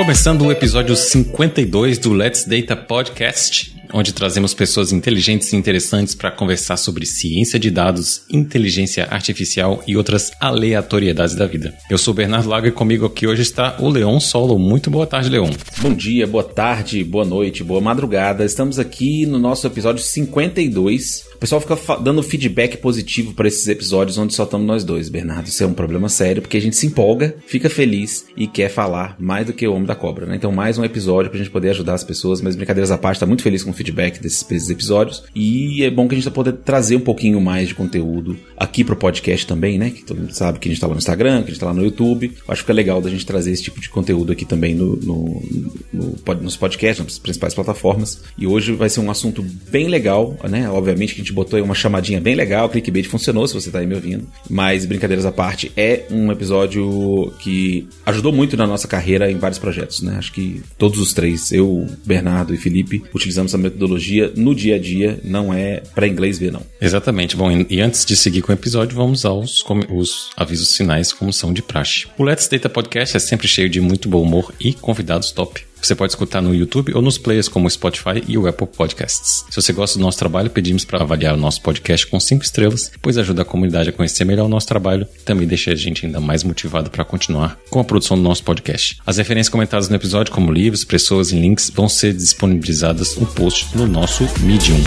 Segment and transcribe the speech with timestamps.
[0.00, 6.30] Começando o episódio 52 do Let's Data Podcast, onde trazemos pessoas inteligentes e interessantes para
[6.30, 11.76] conversar sobre ciência de dados, inteligência artificial e outras aleatoriedades da vida.
[11.90, 14.58] Eu sou Bernardo Lago e comigo aqui hoje está o Leon Solo.
[14.58, 15.50] Muito boa tarde, Leon.
[15.82, 18.42] Bom dia, boa tarde, boa noite, boa madrugada.
[18.42, 24.18] Estamos aqui no nosso episódio 52 o pessoal fica dando feedback positivo para esses episódios
[24.18, 25.46] onde só estamos nós dois, Bernardo.
[25.46, 29.16] Isso é um problema sério, porque a gente se empolga, fica feliz e quer falar
[29.18, 30.36] mais do que o Homem da Cobra, né?
[30.36, 33.26] Então, mais um episódio pra gente poder ajudar as pessoas, mas brincadeiras à parte, tá
[33.26, 35.24] muito feliz com o feedback desses, desses episódios.
[35.34, 38.84] E é bom que a gente tá poder trazer um pouquinho mais de conteúdo aqui
[38.84, 39.88] pro podcast também, né?
[39.88, 41.66] Que todo mundo sabe que a gente tá lá no Instagram, que a gente tá
[41.66, 42.32] lá no YouTube.
[42.48, 45.42] acho que é legal da gente trazer esse tipo de conteúdo aqui também no, no,
[45.90, 48.24] no, nos podcasts, nas principais plataformas.
[48.36, 50.68] E hoje vai ser um assunto bem legal, né?
[50.68, 53.78] Obviamente que a gente botou aí uma chamadinha bem legal, clickbait funcionou se você tá
[53.78, 54.26] aí me ouvindo.
[54.48, 59.58] Mas brincadeiras à parte, é um episódio que ajudou muito na nossa carreira em vários
[59.58, 60.16] projetos, né?
[60.18, 64.78] Acho que todos os três, eu, Bernardo e Felipe, utilizamos essa metodologia no dia a
[64.78, 66.62] dia, não é para inglês ver, não.
[66.80, 67.36] Exatamente.
[67.36, 71.52] Bom, e antes de seguir com o episódio, vamos aos os avisos finais, como são
[71.52, 72.06] de praxe.
[72.18, 75.69] O Let's Data Podcast é sempre cheio de muito bom humor e convidados top.
[75.82, 79.44] Você pode escutar no YouTube ou nos players como o Spotify e o Apple Podcasts.
[79.48, 82.92] Se você gosta do nosso trabalho, pedimos para avaliar o nosso podcast com 5 estrelas,
[83.00, 86.06] pois ajuda a comunidade a conhecer melhor o nosso trabalho e também deixa a gente
[86.06, 88.98] ainda mais motivado para continuar com a produção do nosso podcast.
[89.06, 93.76] As referências comentadas no episódio, como livros, pessoas e links, vão ser disponibilizadas no post
[93.76, 94.80] no nosso Medium.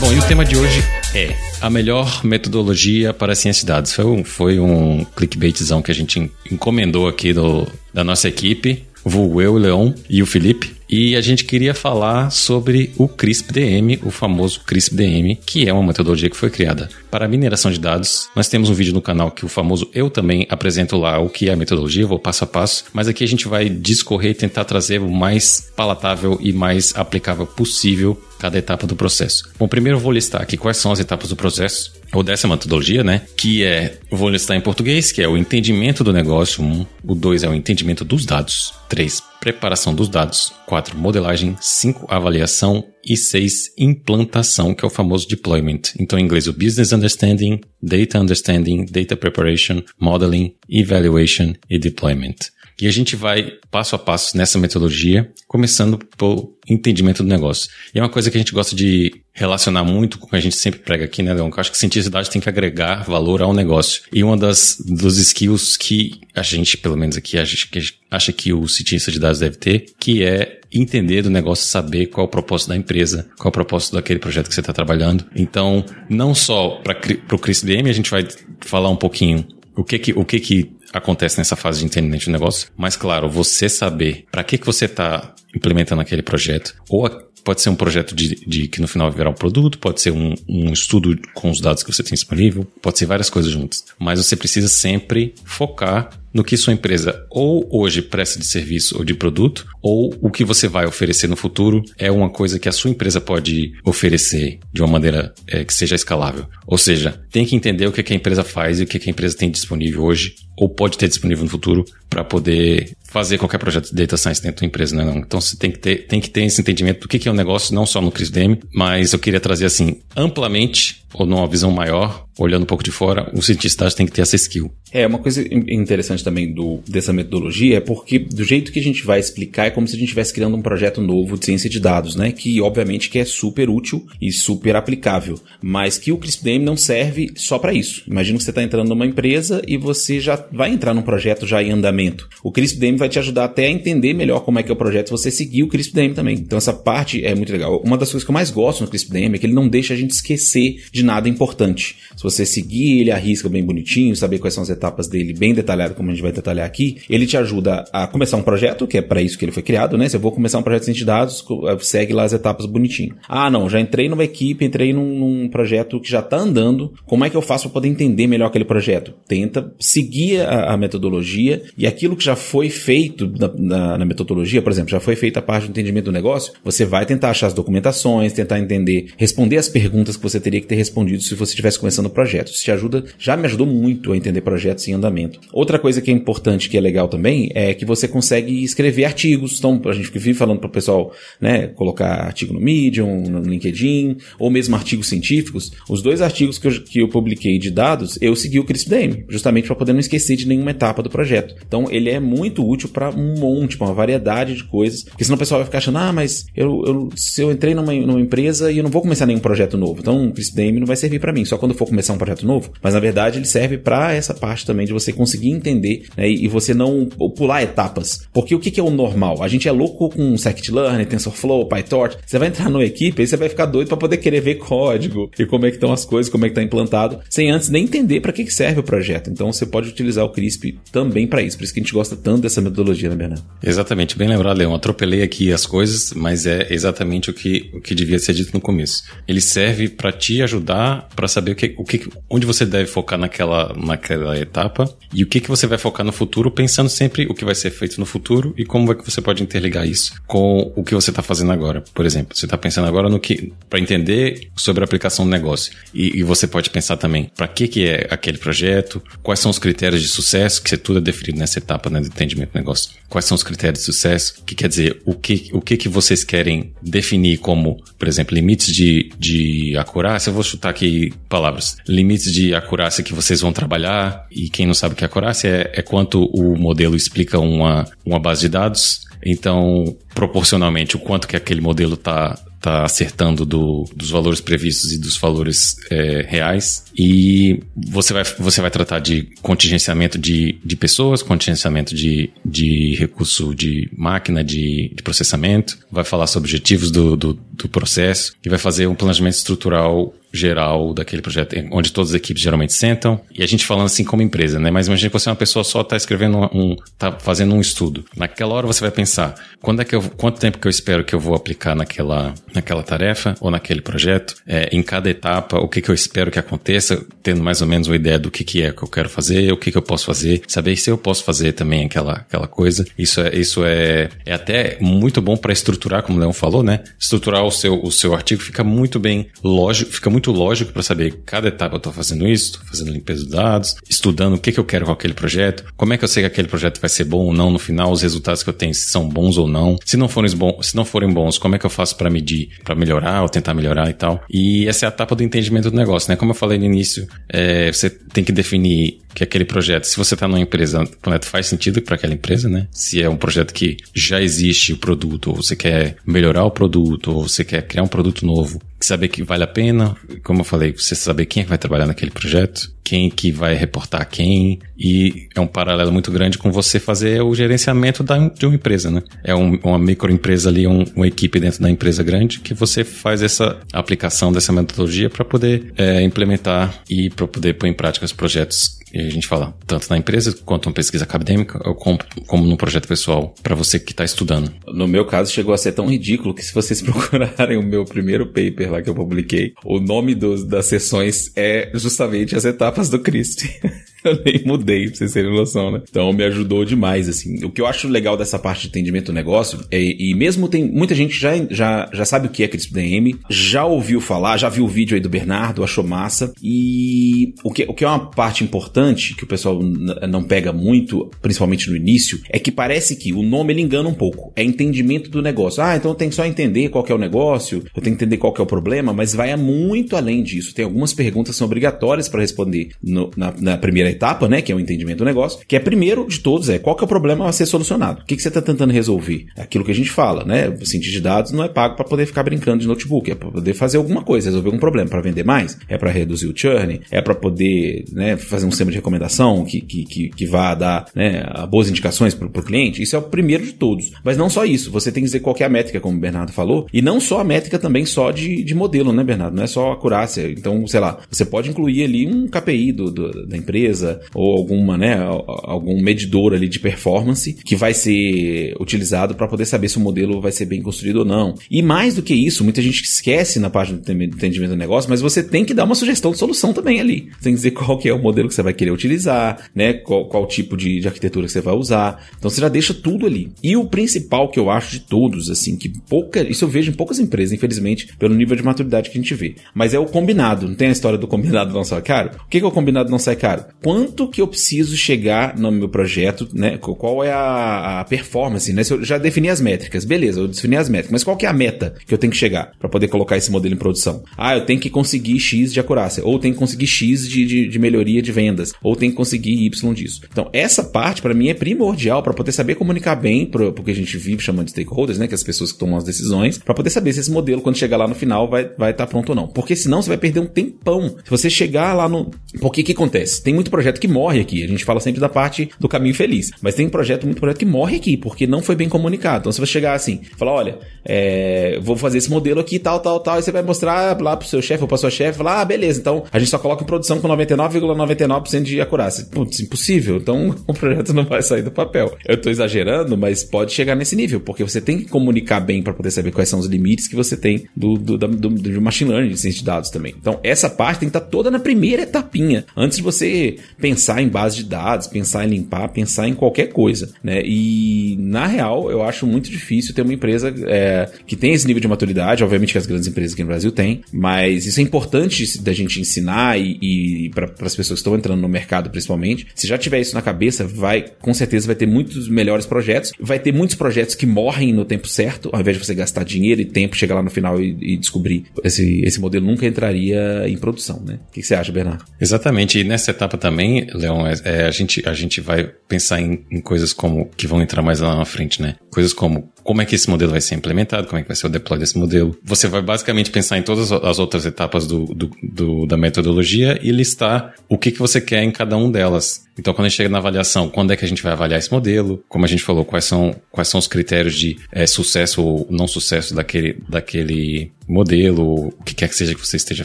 [0.00, 0.80] Bom, e o tema de hoje
[1.12, 3.92] é a melhor metodologia para a ciência de dados.
[3.92, 9.42] Foi um, foi um clickbaitzão que a gente encomendou aqui do, da nossa equipe, o
[9.42, 10.77] eu, o Leon e o Felipe.
[10.88, 16.30] E a gente queria falar sobre o CRISP-DM, o famoso CRISP-DM, que é uma metodologia
[16.30, 18.30] que foi criada para mineração de dados.
[18.34, 21.50] Nós temos um vídeo no canal que o famoso eu também apresento lá o que
[21.50, 24.64] é a metodologia, vou passo a passo, mas aqui a gente vai discorrer e tentar
[24.64, 29.50] trazer o mais palatável e mais aplicável possível cada etapa do processo.
[29.58, 33.04] Bom, primeiro eu vou listar aqui quais são as etapas do processo, ou dessa metodologia,
[33.04, 33.22] né?
[33.36, 37.42] Que é, vou listar em português, que é o entendimento do negócio, um, o dois
[37.42, 43.72] é o entendimento dos dados, três, preparação dos dados, quatro, modelagem, cinco, avaliação e seis,
[43.78, 45.80] implantação, que é o famoso deployment.
[45.98, 52.36] Então, em inglês, o business understanding, data understanding, data preparation, modeling, evaluation e deployment.
[52.80, 57.68] E a gente vai passo a passo nessa metodologia, começando pelo entendimento do negócio.
[57.94, 60.40] E é uma coisa que a gente gosta de relacionar muito com o que a
[60.40, 61.48] gente sempre prega aqui, né, Leon?
[61.48, 64.02] Eu acho que cientista de dados tem que agregar valor ao negócio.
[64.12, 67.80] E uma das dos skills que a gente, pelo menos aqui, a gente, que
[68.10, 72.26] acha que o cientista de dados deve ter, que é entender do negócio, saber qual
[72.26, 75.24] é o propósito da empresa, qual é o propósito daquele projeto que você está trabalhando.
[75.34, 76.96] Então, não só para
[77.34, 78.26] o CRISDM, a gente vai
[78.60, 79.46] falar um pouquinho
[79.76, 83.28] o que que, o que que acontece nessa fase de entendimento do negócio, mas claro,
[83.28, 87.08] você saber para que que você está implementando aquele projeto, ou
[87.44, 90.34] pode ser um projeto de, de, que no final virar um produto, pode ser um,
[90.46, 93.86] um estudo com os dados que você tem disponível, pode ser várias coisas juntas.
[93.98, 99.04] Mas você precisa sempre focar no que sua empresa ou hoje presta de serviço ou
[99.04, 102.72] de produto, ou o que você vai oferecer no futuro é uma coisa que a
[102.72, 106.46] sua empresa pode oferecer de uma maneira é, que seja escalável.
[106.66, 109.08] Ou seja, tem que entender o que, que a empresa faz e o que, que
[109.08, 113.58] a empresa tem disponível hoje ou pode ter disponível no futuro para poder fazer qualquer
[113.58, 115.04] projeto de data science dentro da empresa, né?
[115.04, 115.18] Não?
[115.18, 117.34] Então você tem que ter, tem que ter esse entendimento do que, que é o
[117.34, 121.70] um negócio, não só no CRISDM, mas eu queria trazer assim, amplamente, ou numa visão
[121.70, 124.70] maior, olhando um pouco de fora, o cientista tem que ter essa skill.
[124.92, 129.04] É, uma coisa interessante também do, dessa metodologia é porque do jeito que a gente
[129.04, 131.78] vai explicar é como se a gente estivesse criando um projeto novo de ciência de
[131.78, 132.32] dados, né?
[132.32, 137.30] Que obviamente que é super útil e super aplicável, mas que o CRISPR-DM não serve
[137.36, 138.02] só para isso.
[138.06, 141.62] Imagina que você está entrando numa empresa e você já vai entrar num projeto já
[141.62, 142.28] em andamento.
[142.42, 145.10] O CRISPR-DM vai te ajudar até a entender melhor como é que é o projeto,
[145.10, 146.36] você seguir o CRISPR-DM também.
[146.36, 147.82] Então essa parte é muito legal.
[147.84, 149.96] Uma das coisas que eu mais gosto no CRISPR-DM é que ele não deixa a
[149.96, 151.96] gente esquecer de nada importante.
[152.16, 155.94] Se você seguir ele arrisca bem bonitinho, saber quais são as etapas dele bem detalhado,
[155.94, 159.02] como a gente vai detalhar aqui, ele te ajuda a começar um projeto, que é
[159.02, 160.08] para isso que ele foi criado, né?
[160.08, 161.44] Se eu vou começar um projeto de dados,
[161.80, 163.14] segue lá as etapas bonitinho.
[163.28, 167.24] Ah, não, já entrei numa equipe, entrei num, num projeto que já tá andando, como
[167.24, 169.14] é que eu faço para poder entender melhor aquele projeto?
[169.26, 174.62] Tenta seguir a, a metodologia e aquilo que já foi feito na, na, na, metodologia,
[174.62, 177.46] por exemplo, já foi feita a parte do entendimento do negócio, você vai tentar achar
[177.48, 181.52] as documentações, tentar entender, responder as perguntas que você teria que ter respondido se você
[181.52, 182.48] estivesse começando o projeto.
[182.48, 185.40] Isso te ajuda, já me ajudou muito a entender projetos em andamento.
[185.52, 189.58] Outra coisa que é importante, que é legal também, é que você consegue escrever artigos.
[189.58, 194.16] Então, a gente vive falando para o pessoal, né, colocar artigo no Medium, no LinkedIn,
[194.38, 195.72] ou mesmo artigos científicos.
[195.88, 199.66] Os dois artigos que eu, que eu publiquei de dados, eu segui o CRISP-DM, justamente
[199.66, 201.54] para poder não esquecer de nenhuma etapa do projeto.
[201.66, 205.36] Então, ele é muito útil para um monte, para uma variedade de coisas, porque senão
[205.36, 208.70] o pessoal vai ficar achando, ah, mas eu, eu se eu entrei numa, numa empresa
[208.70, 211.32] e eu não vou começar nenhum projeto novo, então o CRISP-DM não vai servir para
[211.32, 212.72] mim, só quando for começar um projeto novo.
[212.82, 216.48] Mas na verdade ele serve para essa parte também de você conseguir entender né, e
[216.48, 218.26] você não pular etapas.
[218.32, 219.42] Porque o que, que é o normal?
[219.42, 222.18] A gente é louco com scikit-learn, TensorFlow, PyTorch.
[222.24, 225.30] Você vai entrar numa equipe e você vai ficar doido para poder querer ver código
[225.38, 227.84] e como é que estão as coisas, como é que está implantado, sem antes nem
[227.84, 229.30] entender para que, que serve o projeto.
[229.30, 231.56] Então você pode utilizar o CRISP também para isso.
[231.56, 233.44] Por isso que a gente gosta tanto dessa metodologia, né, Bernardo?
[233.62, 234.74] Exatamente, bem lembrado, Leão.
[234.74, 238.60] Atropelei aqui as coisas, mas é exatamente o que, o que devia ser dito no
[238.60, 239.04] começo.
[239.26, 243.18] Ele serve para te ajudar para saber o que, o que, onde você deve focar
[243.18, 247.34] naquela, naquela etapa e o que, que você vai focar no futuro, pensando sempre o
[247.34, 250.72] que vai ser feito no futuro e como é que você pode interligar isso com
[250.76, 251.82] o que você está fazendo agora.
[251.94, 255.72] Por exemplo, você está pensando agora no que para entender sobre a aplicação do negócio
[255.94, 259.58] e, e você pode pensar também para que que é aquele projeto, quais são os
[259.58, 262.90] critérios de sucesso que tudo é definido nessa etapa né, do entendimento do negócio.
[263.08, 264.42] Quais são os critérios de sucesso?
[264.44, 268.74] Que quer dizer o que o que que vocês querem definir como, por exemplo, limites
[268.74, 270.30] de, de acurácia?
[270.30, 271.76] Eu vou chutar aqui palavras.
[271.88, 275.48] Limites de acurácia que vocês vão trabalhar e quem não sabe o que é acurácia
[275.48, 281.26] é, é quanto o modelo explica uma, uma base de dados então, proporcionalmente, o quanto
[281.26, 286.84] que aquele modelo está tá acertando do, dos valores previstos e dos valores é, reais.
[286.96, 293.54] E você vai, você vai tratar de contingenciamento de, de pessoas, contingenciamento de, de recurso
[293.54, 298.58] de máquina, de, de processamento, vai falar sobre objetivos do, do, do processo e vai
[298.58, 303.46] fazer um planejamento estrutural geral daquele projeto, onde todas as equipes geralmente sentam, e a
[303.46, 304.70] gente falando assim como empresa, né?
[304.70, 308.04] Mas imagine que você é uma pessoa só está escrevendo um, tá fazendo um estudo.
[308.16, 311.14] Naquela hora você vai pensar, quando é que eu, quanto tempo que eu espero que
[311.14, 315.80] eu vou aplicar naquela, naquela tarefa ou naquele projeto, é, em cada etapa, o que
[315.80, 318.72] que eu espero que aconteça, tendo mais ou menos uma ideia do que que é
[318.72, 321.52] que eu quero fazer, o que que eu posso fazer, saber se eu posso fazer
[321.52, 322.86] também aquela, aquela coisa.
[322.98, 326.80] Isso é, isso é, é até muito bom para estruturar, como o Leão falou, né?
[326.98, 331.20] Estruturar o seu, o seu artigo fica muito bem lógico, fica muito lógico para saber
[331.24, 334.60] cada etapa eu estou fazendo isso, estou fazendo limpeza de dados, estudando o que, que
[334.60, 337.04] eu quero com aquele projeto, como é que eu sei que aquele projeto vai ser
[337.04, 339.76] bom ou não no final, os resultados que eu tenho se são bons ou não.
[339.84, 342.50] Se não forem bons, se não forem bons, como é que eu faço para medir,
[342.64, 344.22] para melhorar ou tentar melhorar e tal.
[344.30, 346.16] E essa é a etapa do entendimento do negócio, né?
[346.16, 350.14] Como eu falei no início, é, você tem que definir que aquele projeto, se você
[350.14, 352.68] está numa empresa, projeto faz sentido para aquela empresa, né?
[352.70, 357.12] Se é um projeto que já existe o produto, ou você quer melhorar o produto,
[357.12, 360.72] ou você quer criar um produto novo, saber que vale a pena, como eu falei,
[360.72, 365.28] você saber quem é que vai trabalhar naquele projeto, quem que vai reportar quem, e
[365.34, 369.02] é um paralelo muito grande com você fazer o gerenciamento da, de uma empresa, né?
[369.22, 373.22] É um, uma microempresa ali, um, uma equipe dentro da empresa grande que você faz
[373.22, 378.12] essa aplicação dessa metodologia para poder é, implementar e para poder pôr em prática os
[378.12, 382.46] projetos e a gente fala tanto na empresa quanto uma pesquisa acadêmica, ou como, como
[382.46, 384.52] no projeto pessoal, para você que está estudando.
[384.66, 388.26] No meu caso, chegou a ser tão ridículo que se vocês procurarem o meu primeiro
[388.26, 392.98] paper lá que eu publiquei, o nome dos, das sessões é justamente as etapas do
[392.98, 393.44] Cristo.
[394.04, 395.82] eu nem mudei, pra vocês terem noção, né?
[395.88, 397.44] Então me ajudou demais, assim.
[397.44, 400.64] O que eu acho legal dessa parte de entendimento do negócio é, e mesmo tem
[400.64, 404.64] muita gente já, já, já sabe o que é CRISP-DM, já ouviu falar, já viu
[404.64, 406.32] o vídeo aí do Bernardo, achou massa.
[406.42, 408.77] E o que, o que é uma parte importante
[409.16, 409.60] que o pessoal
[410.08, 413.94] não pega muito, principalmente no início, é que parece que o nome ele engana um
[413.94, 414.32] pouco.
[414.36, 415.62] É entendimento do negócio.
[415.62, 418.16] Ah, então eu tenho que só entender qual é o negócio, eu tenho que entender
[418.16, 420.54] qual é o problema, mas vai muito além disso.
[420.54, 424.50] Tem algumas perguntas que são obrigatórias para responder no, na, na primeira etapa, né, que
[424.50, 426.88] é o entendimento do negócio, que é primeiro de todos é qual que é o
[426.88, 428.02] problema a ser solucionado.
[428.02, 429.26] O que, que você está tentando resolver?
[429.36, 430.48] Aquilo que a gente fala, né?
[430.48, 433.30] O cientista de dados não é pago para poder ficar brincando de notebook, é para
[433.30, 436.80] poder fazer alguma coisa, resolver algum problema, para vender mais, é para reduzir o churn,
[436.90, 440.86] é para poder né, fazer um sistema de recomendação que, que, que, que vá dar
[440.94, 442.82] né, boas indicações para o cliente.
[442.82, 443.92] Isso é o primeiro de todos.
[444.04, 446.32] Mas não só isso, você tem que dizer qual é a métrica, como o Bernardo
[446.32, 449.34] falou, e não só a métrica também só de, de modelo, né, Bernardo?
[449.34, 450.30] Não é só a acurácia.
[450.30, 454.76] Então, sei lá, você pode incluir ali um KPI do, do da empresa, ou alguma,
[454.76, 459.80] né, algum medidor ali de performance que vai ser utilizado para poder saber se o
[459.80, 461.34] modelo vai ser bem construído ou não.
[461.50, 465.00] E mais do que isso, muita gente esquece na parte do entendimento do negócio, mas
[465.00, 467.08] você tem que dar uma sugestão de solução também ali.
[467.12, 469.72] Você tem que dizer qual que é o modelo que você vai querer utilizar, né?
[469.72, 472.06] Qual, qual tipo de, de arquitetura que você vai usar.
[472.18, 473.32] Então você já deixa tudo ali.
[473.42, 476.20] E o principal que eu acho de todos, assim, que pouca.
[476.20, 479.36] Isso eu vejo em poucas empresas, infelizmente, pelo nível de maturidade que a gente vê.
[479.54, 480.48] Mas é o combinado.
[480.48, 482.10] Não tem a história do combinado não sai caro?
[482.24, 483.44] O que, que é o combinado não sai caro?
[483.62, 486.58] Quanto que eu preciso chegar no meu projeto, né?
[486.58, 488.64] Qual é a, a performance, né?
[488.64, 491.28] Se eu já defini as métricas, beleza, eu defini as métricas, mas qual que é
[491.28, 494.02] a meta que eu tenho que chegar para poder colocar esse modelo em produção?
[494.16, 497.48] Ah, eu tenho que conseguir X de acurácia, ou tenho que conseguir X de, de,
[497.48, 500.00] de melhoria de vendas, ou tenho que conseguir Y disso.
[500.10, 503.74] Então, essa parte para mim é primordial para poder saber comunicar bem, pro, porque a
[503.74, 505.06] gente vive chamando de stakeholders, né?
[505.06, 507.56] Que é as pessoas que tomam as decisões, para poder saber se esse modelo, quando
[507.56, 509.28] chegar lá no final, vai estar vai tá pronto ou não.
[509.28, 510.96] Porque senão você vai perder um tempão.
[511.04, 512.10] Se você chegar lá no.
[512.40, 513.22] Porque o que acontece?
[513.22, 514.42] Tem muito projeto que morre aqui.
[514.42, 516.30] A gente fala sempre da parte do caminho feliz.
[516.40, 519.20] Mas tem projeto, muito projeto que morre aqui, porque não foi bem comunicado.
[519.20, 523.00] Então, se você chegar assim, falar, olha, é, vou fazer esse modelo aqui, tal, tal,
[523.00, 525.44] tal, e você vai mostrar lá pro seu chefe ou pra sua chefe, falar, ah,
[525.44, 529.06] beleza, então a gente só coloca em produção com 99,99% ,99 de acurácia.
[529.10, 529.96] Putz, impossível.
[529.96, 531.96] Então, o projeto não vai sair do papel.
[532.06, 535.72] Eu tô exagerando, mas pode chegar nesse nível, porque você tem que comunicar bem para
[535.72, 539.10] poder saber quais são os limites que você tem do, do, do, do machine learning
[539.10, 539.94] de ciência de dados também.
[539.98, 544.02] Então, essa parte tem que estar tá toda na primeira etapinha, antes de você pensar
[544.02, 547.22] em base de dados, pensar em limpar, pensar em qualquer coisa, né?
[547.24, 551.60] E, na real, eu acho muito difícil ter uma empresa é, que tem esse nível
[551.60, 555.40] de maturidade, obviamente que as grandes empresas aqui no Brasil têm, mas isso é importante
[555.40, 559.26] da gente ensinar e, e para as pessoas que estão entrando no mercado, principalmente.
[559.34, 563.18] Se já tiver isso na cabeça, vai, com certeza, vai ter muitos melhores projetos, vai
[563.18, 566.44] ter muitos projetos que morrem no tempo certo, ao invés de você gastar dinheiro e
[566.44, 570.82] tempo, chegar lá no final e, e descobrir esse, esse modelo nunca entraria em produção,
[570.84, 570.98] né?
[571.08, 571.84] O que, que você acha, Bernardo?
[572.00, 572.58] Exatamente.
[572.58, 576.40] E nessa etapa também, Leon, é, é, a, gente, a gente vai pensar em, em
[576.40, 578.56] coisas como que vão entrar mais lá na frente, né?
[578.70, 581.26] Coisas como como é que esse modelo vai ser implementado, como é que vai ser
[581.26, 582.14] o deploy desse modelo.
[582.22, 586.70] Você vai basicamente pensar em todas as outras etapas do, do, do, da metodologia e
[586.70, 589.26] listar o que, que você quer em cada um delas.
[589.38, 591.50] Então, quando a gente chega na avaliação, quando é que a gente vai avaliar esse
[591.50, 592.04] modelo?
[592.10, 595.66] Como a gente falou, quais são, quais são os critérios de é, sucesso ou não
[595.66, 599.64] sucesso daquele, daquele modelo, o que quer que seja que você esteja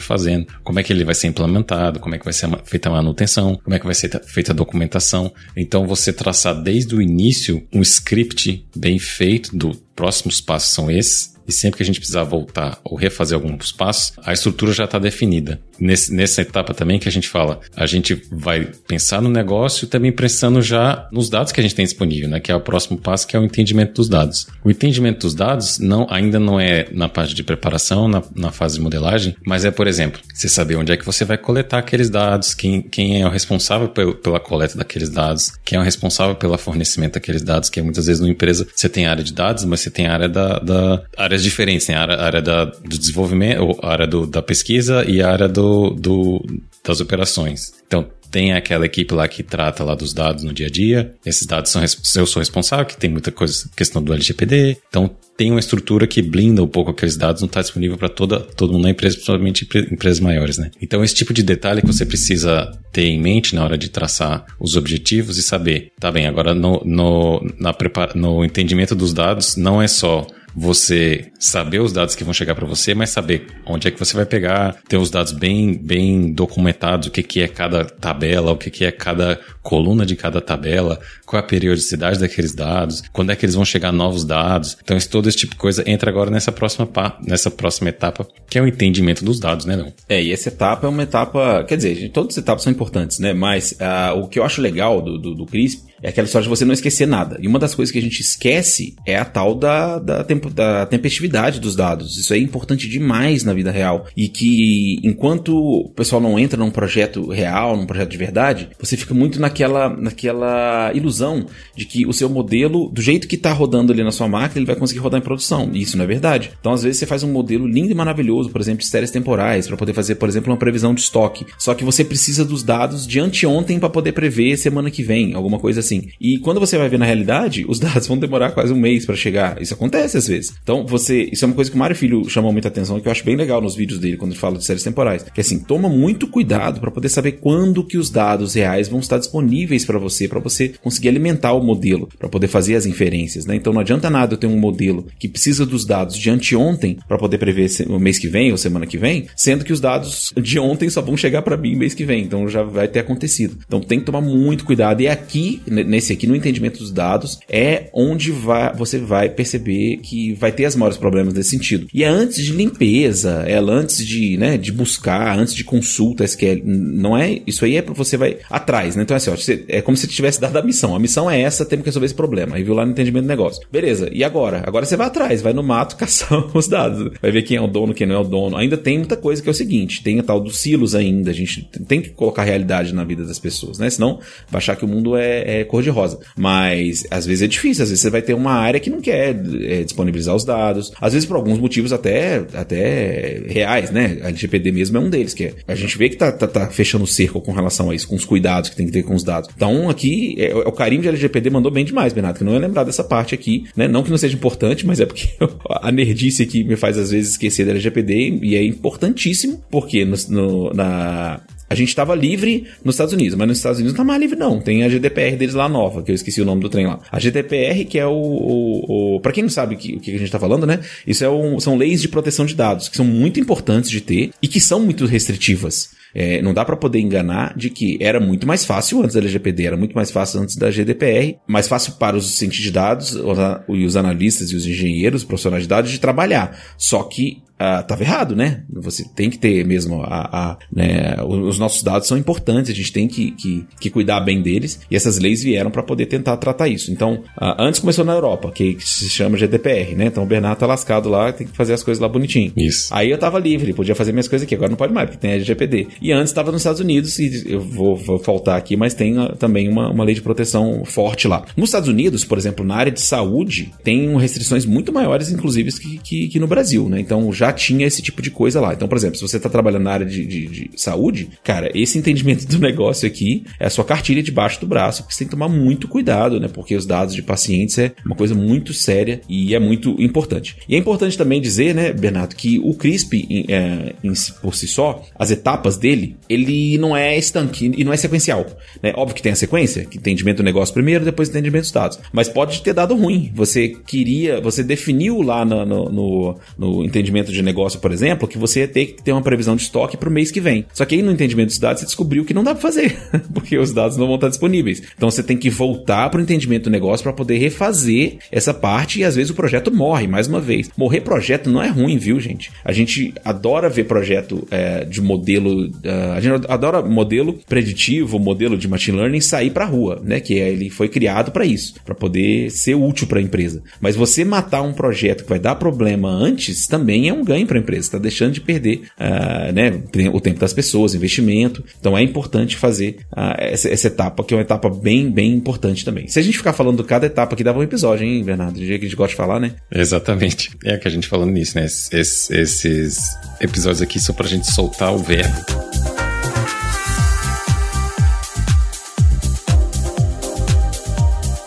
[0.00, 2.92] fazendo, como é que ele vai ser implementado, como é que vai ser feita a
[2.92, 5.32] manutenção, como é que vai ser feita a documentação.
[5.56, 11.34] Então, você traçar desde o início um script bem feito do próximos passos são esses,
[11.46, 14.98] e sempre que a gente precisar voltar ou refazer alguns passos, a estrutura já está
[14.98, 15.60] definida.
[15.78, 20.12] Nesse, nessa etapa também que a gente fala, a gente vai pensar no negócio também
[20.12, 22.40] pensando já nos dados que a gente tem disponível, né?
[22.40, 24.46] Que é o próximo passo, que é o entendimento dos dados.
[24.64, 28.76] O entendimento dos dados não, ainda não é na parte de preparação, na, na fase
[28.76, 32.08] de modelagem, mas é, por exemplo, você saber onde é que você vai coletar aqueles
[32.08, 36.34] dados, quem, quem é o responsável pelo, pela coleta daqueles dados, quem é o responsável
[36.34, 39.64] pelo fornecimento daqueles dados, que é muitas vezes numa empresa você tem área de dados,
[39.64, 41.96] mas você tem área da, da áreas diferentes, né?
[41.96, 45.63] A área, área da, do desenvolvimento, a área do, da pesquisa e a área do,
[45.90, 46.44] do,
[46.84, 47.72] das operações.
[47.86, 51.14] Então, tem aquela equipe lá que trata lá dos dados no dia a dia.
[51.24, 54.76] Esses dados são eu sou responsável, que tem muita coisa, questão do LGPD.
[54.88, 58.40] Então tem uma estrutura que blinda um pouco aqueles dados, não está disponível para toda
[58.40, 60.72] todo mundo na empresa, principalmente empresas maiores, né?
[60.82, 64.44] Então esse tipo de detalhe que você precisa ter em mente na hora de traçar
[64.58, 66.26] os objetivos e saber, tá bem?
[66.26, 71.92] Agora no no, na prepara, no entendimento dos dados não é só você saber os
[71.92, 74.96] dados que vão chegar para você, mas saber onde é que você vai pegar, ter
[74.96, 78.92] os dados bem, bem documentados, o que, que é cada tabela, o que, que é
[78.92, 83.54] cada coluna de cada tabela, qual é a periodicidade daqueles dados, quando é que eles
[83.54, 84.76] vão chegar novos dados.
[84.82, 86.88] Então, todo esse tipo de coisa entra agora nessa próxima,
[87.26, 89.92] nessa próxima etapa, que é o entendimento dos dados, né, não?
[90.08, 93.32] É, e essa etapa é uma etapa, quer dizer, todas as etapas são importantes, né?
[93.32, 96.50] Mas uh, o que eu acho legal do, do, do CRISP é aquela história de
[96.50, 97.38] você não esquecer nada.
[97.40, 100.84] E uma das coisas que a gente esquece é a tal da, da, tempo, da
[100.84, 102.18] tempestividade dos dados.
[102.18, 104.06] Isso é importante demais na vida real.
[104.14, 108.98] E que enquanto o pessoal não entra num projeto real, num projeto de verdade, você
[108.98, 113.90] fica muito naquela, naquela ilusão de que o seu modelo, do jeito que está rodando
[113.90, 115.70] ali na sua máquina, ele vai conseguir rodar em produção.
[115.72, 116.52] E isso não é verdade.
[116.60, 119.66] Então, às vezes, você faz um modelo lindo e maravilhoso, por exemplo, de séries temporais,
[119.66, 121.46] para poder fazer, por exemplo, uma previsão de estoque.
[121.58, 125.58] Só que você precisa dos dados de anteontem para poder prever semana que vem, alguma
[125.58, 126.08] coisa assim assim.
[126.20, 129.16] E quando você vai ver na realidade, os dados vão demorar quase um mês para
[129.16, 129.60] chegar.
[129.60, 130.54] Isso acontece às vezes.
[130.62, 131.28] Então, você.
[131.32, 133.36] Isso é uma coisa que o Mário Filho chamou muita atenção, que eu acho bem
[133.36, 135.22] legal nos vídeos dele, quando ele fala de séries temporais.
[135.22, 139.18] Que assim, toma muito cuidado para poder saber quando que os dados reais vão estar
[139.18, 143.54] disponíveis para você, para você conseguir alimentar o modelo, para poder fazer as inferências, né?
[143.56, 147.18] Então não adianta nada eu ter um modelo que precisa dos dados de anteontem para
[147.18, 150.58] poder prever o mês que vem ou semana que vem, sendo que os dados de
[150.58, 152.22] ontem só vão chegar para mim mês que vem.
[152.22, 153.58] Então já vai ter acontecido.
[153.66, 155.00] Então tem que tomar muito cuidado.
[155.00, 160.32] E aqui, nesse aqui, no entendimento dos dados, é onde vai, você vai perceber que
[160.34, 161.86] vai ter os maiores problemas nesse sentido.
[161.92, 166.62] E é antes de limpeza, é antes de, né, de buscar, antes de consulta SQL.
[166.64, 167.40] Não é.
[167.46, 169.02] Isso aí é para você vai atrás, né?
[169.02, 170.94] Então, assim, ó, você, é como se tivesse dado a missão.
[170.94, 172.56] A missão é essa, temos que resolver esse problema.
[172.56, 173.66] Aí viu lá no entendimento do negócio.
[173.70, 174.62] Beleza, e agora?
[174.66, 177.12] Agora você vai atrás, vai no mato caçar os dados.
[177.20, 178.56] Vai ver quem é o dono, quem não é o dono.
[178.56, 181.30] Ainda tem muita coisa que é o seguinte: tem a tal dos silos ainda.
[181.30, 183.88] A gente tem que colocar realidade na vida das pessoas, né?
[183.90, 186.18] Senão vai achar que o mundo é, é cor-de-rosa.
[186.36, 189.36] Mas às vezes é difícil, às vezes você vai ter uma área que não quer
[189.62, 190.92] é, disponibilizar os dados.
[191.00, 194.18] Às vezes por alguns motivos até, até reais, né?
[194.22, 196.68] A LGPD mesmo é um deles, que é, a gente vê que tá, tá, tá
[196.68, 199.14] fechando o cerco com relação a isso, com os cuidados que tem que ter com
[199.14, 199.50] os dados.
[199.54, 202.58] Então aqui, é, é o carinho de LGPD mandou bem demais, Bernardo, que não é
[202.58, 203.88] lembrar dessa parte aqui, né?
[203.88, 205.28] Não que não seja importante, mas é porque
[205.68, 210.16] a nerdice aqui me faz às vezes esquecer da LGPD e é importantíssimo, porque no,
[210.28, 214.06] no, na, a gente estava livre nos Estados Unidos, mas nos Estados Unidos não tá
[214.06, 214.60] mais livre, não.
[214.60, 217.00] Tem a GDPR deles lá nova, que eu esqueci o nome do trem lá.
[217.10, 218.12] A GDPR, que é o.
[218.12, 220.80] o, o para quem não sabe o que, o que a gente está falando, né?
[221.06, 224.30] Isso é um, são leis de proteção de dados, que são muito importantes de ter
[224.42, 225.90] e que são muito restritivas.
[226.14, 229.66] É, não dá para poder enganar de que era muito mais fácil antes da LGPD,
[229.66, 233.18] era muito mais fácil antes da GDPR, mais fácil para os cientistas de dados,
[233.66, 236.56] os analistas e os engenheiros, os profissionais de dados de trabalhar.
[236.78, 238.62] Só que estava uh, errado, né?
[238.72, 242.92] Você tem que ter mesmo a, a né, os nossos dados são importantes, a gente
[242.92, 246.68] tem que, que, que cuidar bem deles e essas leis vieram para poder tentar tratar
[246.68, 246.90] isso.
[246.90, 250.06] Então, uh, antes começou na Europa, que, que, se chama GDPR, né?
[250.06, 252.52] Então o Bernardo tá lascado lá, tem que fazer as coisas lá bonitinho.
[252.56, 252.88] Isso.
[252.92, 255.32] Aí eu tava livre, podia fazer minhas coisas aqui, agora não pode mais, porque tem
[255.32, 255.88] a LGPD.
[256.02, 259.36] E antes estava nos Estados Unidos, e eu vou, vou faltar aqui, mas tem uh,
[259.36, 261.44] também uma, uma lei de proteção forte lá.
[261.56, 265.98] Nos Estados Unidos, por exemplo, na área de saúde, tem restrições muito maiores, inclusive, que,
[265.98, 267.00] que, que no Brasil, né?
[267.00, 268.74] Então já tinha esse tipo de coisa lá.
[268.74, 271.98] Então, por exemplo, se você está trabalhando na área de, de, de, saúde, cara, esse
[271.98, 275.32] entendimento do negócio aqui é a sua cartilha debaixo do braço, porque você tem que
[275.32, 276.48] tomar muito cuidado, né?
[276.48, 280.56] Porque os dados de pacientes é uma coisa muito séria e é muito importante.
[280.68, 283.94] E é importante também dizer, né, Bernardo, que o CRISP, é,
[284.40, 288.46] por si só, as etapas dele, ele não é estanque e não é sequencial.
[288.82, 288.92] Né?
[288.96, 291.98] Óbvio que tem a sequência, que entendimento do negócio primeiro, depois entendimento dos dados.
[292.12, 293.32] Mas pode ter dado ruim.
[293.34, 298.60] Você queria, você definiu lá no, no, no entendimento de negócio por exemplo, que você
[298.60, 300.64] ia ter que ter uma previsão de estoque para o mês que vem.
[300.72, 302.96] Só que aí no entendimento dos dados você descobriu que não dá para fazer,
[303.34, 304.82] porque os dados não vão estar disponíveis.
[304.96, 309.00] Então você tem que voltar para o entendimento do negócio para poder refazer essa parte
[309.00, 310.70] e às vezes o projeto morre mais uma vez.
[310.76, 312.50] Morrer projeto não é ruim, viu, gente?
[312.64, 318.56] A gente adora ver projeto é, de modelo, uh, a gente adora modelo preditivo, modelo
[318.56, 320.20] de machine learning sair para a rua, né?
[320.20, 323.62] Que é, ele foi criado para isso, para poder ser útil para a empresa.
[323.80, 327.58] Mas você matar um projeto que vai dar problema antes também é um ganho para
[327.58, 329.82] a empresa, está deixando de perder uh, né,
[330.12, 331.64] o tempo das pessoas, investimento.
[331.78, 335.84] Então é importante fazer uh, essa, essa, etapa, que é uma etapa bem, bem importante
[335.84, 336.08] também.
[336.08, 338.54] Se a gente ficar falando de cada etapa aqui, dava um episódio, hein, Bernardo?
[338.54, 339.52] Do jeito que a gente gosta de falar, né?
[339.70, 340.50] Exatamente.
[340.64, 341.64] É que a gente falando nisso, né?
[341.64, 342.98] Esses, esses
[343.40, 346.03] episódios aqui são pra gente soltar o verbo.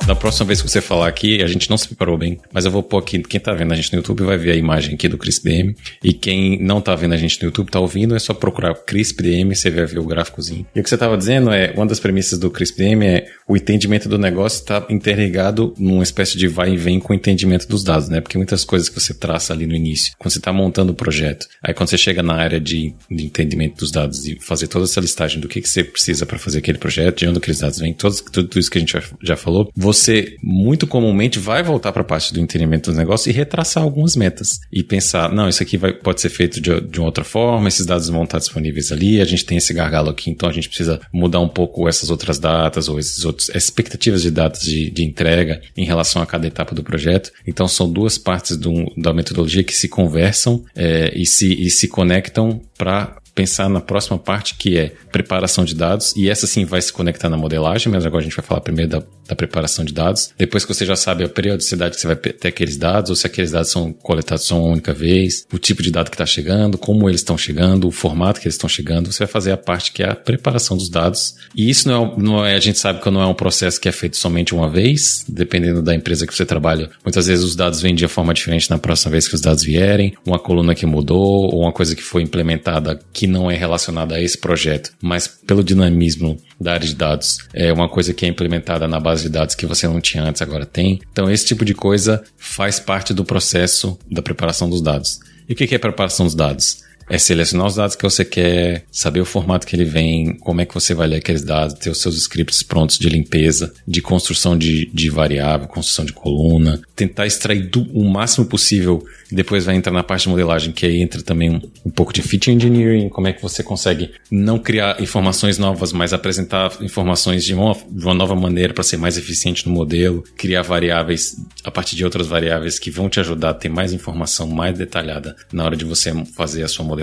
[0.08, 2.72] Da próxima vez que você falar aqui, a gente não se preparou bem, mas eu
[2.72, 5.10] vou pôr aqui, quem tá vendo a gente no YouTube vai ver a imagem aqui
[5.10, 8.34] do CRISP-DM, e quem não tá vendo a gente no YouTube, tá ouvindo, é só
[8.34, 10.66] procurar CRISP-DM, você vai ver o gráficozinho.
[10.74, 14.08] E o que você tava dizendo é, uma das premissas do CRISP-DM é o entendimento
[14.08, 18.10] do negócio está interligado numa espécie de vai e vem com o entendimento dos dados,
[18.10, 18.20] né?
[18.20, 21.48] Porque muitas coisas que você traça ali no início, quando você está montando o projeto,
[21.62, 25.00] aí quando você chega na área de, de, entendimento dos dados e fazer toda essa
[25.00, 27.94] listagem do que, que você precisa para fazer aquele projeto, de onde aqueles dados vêm,
[27.94, 32.02] todos, tudo isso que a gente já, falou, você você muito comumente vai voltar para
[32.02, 35.78] a parte do entendimento dos negócios e retraçar algumas metas e pensar, não, isso aqui
[35.78, 39.22] vai, pode ser feito de, de uma outra forma, esses dados vão estar disponíveis ali,
[39.22, 42.40] a gente tem esse gargalo aqui, então a gente precisa mudar um pouco essas outras
[42.40, 46.74] datas ou esses outros expectativas de datas de, de entrega em relação a cada etapa
[46.74, 47.32] do projeto.
[47.46, 51.88] Então são duas partes do, da metodologia que se conversam é, e, se, e se
[51.88, 56.82] conectam para pensar na próxima parte, que é preparação de dados, e essa sim vai
[56.82, 59.94] se conectar na modelagem, mas agora a gente vai falar primeiro da, da preparação de
[59.94, 60.32] dados.
[60.36, 63.28] Depois que você já sabe a periodicidade que você vai ter aqueles dados, ou se
[63.28, 66.80] aqueles dados são coletados só uma única vez, o tipo de dado que está chegando,
[66.80, 69.92] como eles estão chegando, o formato que eles estão chegando, você vai fazer a parte
[69.92, 71.36] que é a preparação dos dados.
[71.56, 73.88] E isso não é, não é, a gente sabe que não é um processo que
[73.88, 76.90] é feito somente uma vez, dependendo da empresa que você trabalha.
[77.06, 80.16] Muitas vezes os dados vêm de forma diferente na próxima vez que os dados vierem,
[80.26, 84.22] uma coluna que mudou, ou uma coisa que foi implementada que não é relacionada a
[84.22, 88.88] esse projeto, mas pelo dinamismo da área de dados, é uma coisa que é implementada
[88.88, 91.00] na base de dados que você não tinha antes, agora tem.
[91.12, 95.20] Então, esse tipo de coisa faz parte do processo da preparação dos dados.
[95.48, 96.87] E o que é preparação dos dados?
[97.10, 100.66] É selecionar os dados que você quer, saber o formato que ele vem, como é
[100.66, 104.58] que você vai ler aqueles dados, ter os seus scripts prontos de limpeza, de construção
[104.58, 109.92] de, de variável, construção de coluna, tentar extrair do, o máximo possível depois vai entrar
[109.92, 113.28] na parte de modelagem, que aí entra também um, um pouco de feature engineering, como
[113.28, 118.14] é que você consegue não criar informações novas, mas apresentar informações de uma, de uma
[118.14, 122.80] nova maneira para ser mais eficiente no modelo, criar variáveis a partir de outras variáveis
[122.80, 126.64] que vão te ajudar a ter mais informação mais detalhada na hora de você fazer
[126.64, 126.97] a sua modelagem.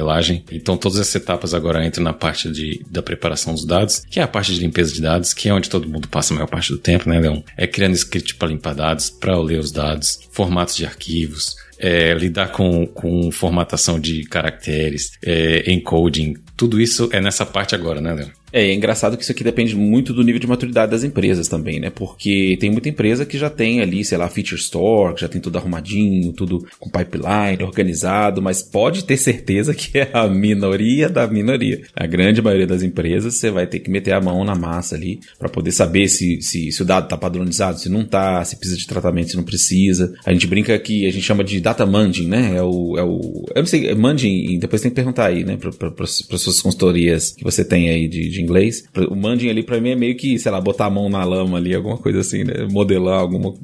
[0.50, 4.22] Então todas essas etapas agora entram na parte de, da preparação dos dados, que é
[4.22, 6.70] a parte de limpeza de dados, que é onde todo mundo passa a maior parte
[6.70, 7.40] do tempo, né, Leon?
[7.56, 12.48] É criando script para limpar dados, para ler os dados, formatos de arquivos, é, lidar
[12.52, 18.30] com, com formatação de caracteres, é, encoding, tudo isso é nessa parte agora, né, Léo?
[18.54, 21.80] É, é engraçado que isso aqui depende muito do nível de maturidade das empresas também,
[21.80, 21.90] né?
[21.90, 25.40] Porque tem muita empresa que já tem ali, sei lá, feature store, que já tem
[25.40, 31.26] tudo arrumadinho, tudo com pipeline organizado, mas pode ter certeza que é a minoria da
[31.26, 31.82] minoria.
[31.96, 35.18] A grande maioria das empresas você vai ter que meter a mão na massa ali
[35.36, 38.78] para poder saber se, se, se, o dado tá padronizado, se não tá, se precisa
[38.78, 40.14] de tratamento, se não precisa.
[40.24, 42.54] A gente brinca que a gente chama de data munging, né?
[42.56, 45.56] É o, é o eu não sei, é munging, depois tem que perguntar aí, né,
[45.56, 48.84] para suas consultorias que você tem aí de, de inglês.
[49.10, 51.58] O munding ali para mim é meio que, sei lá, botar a mão na lama
[51.58, 52.66] ali, alguma coisa assim, né?
[52.70, 53.54] Modelar alguma,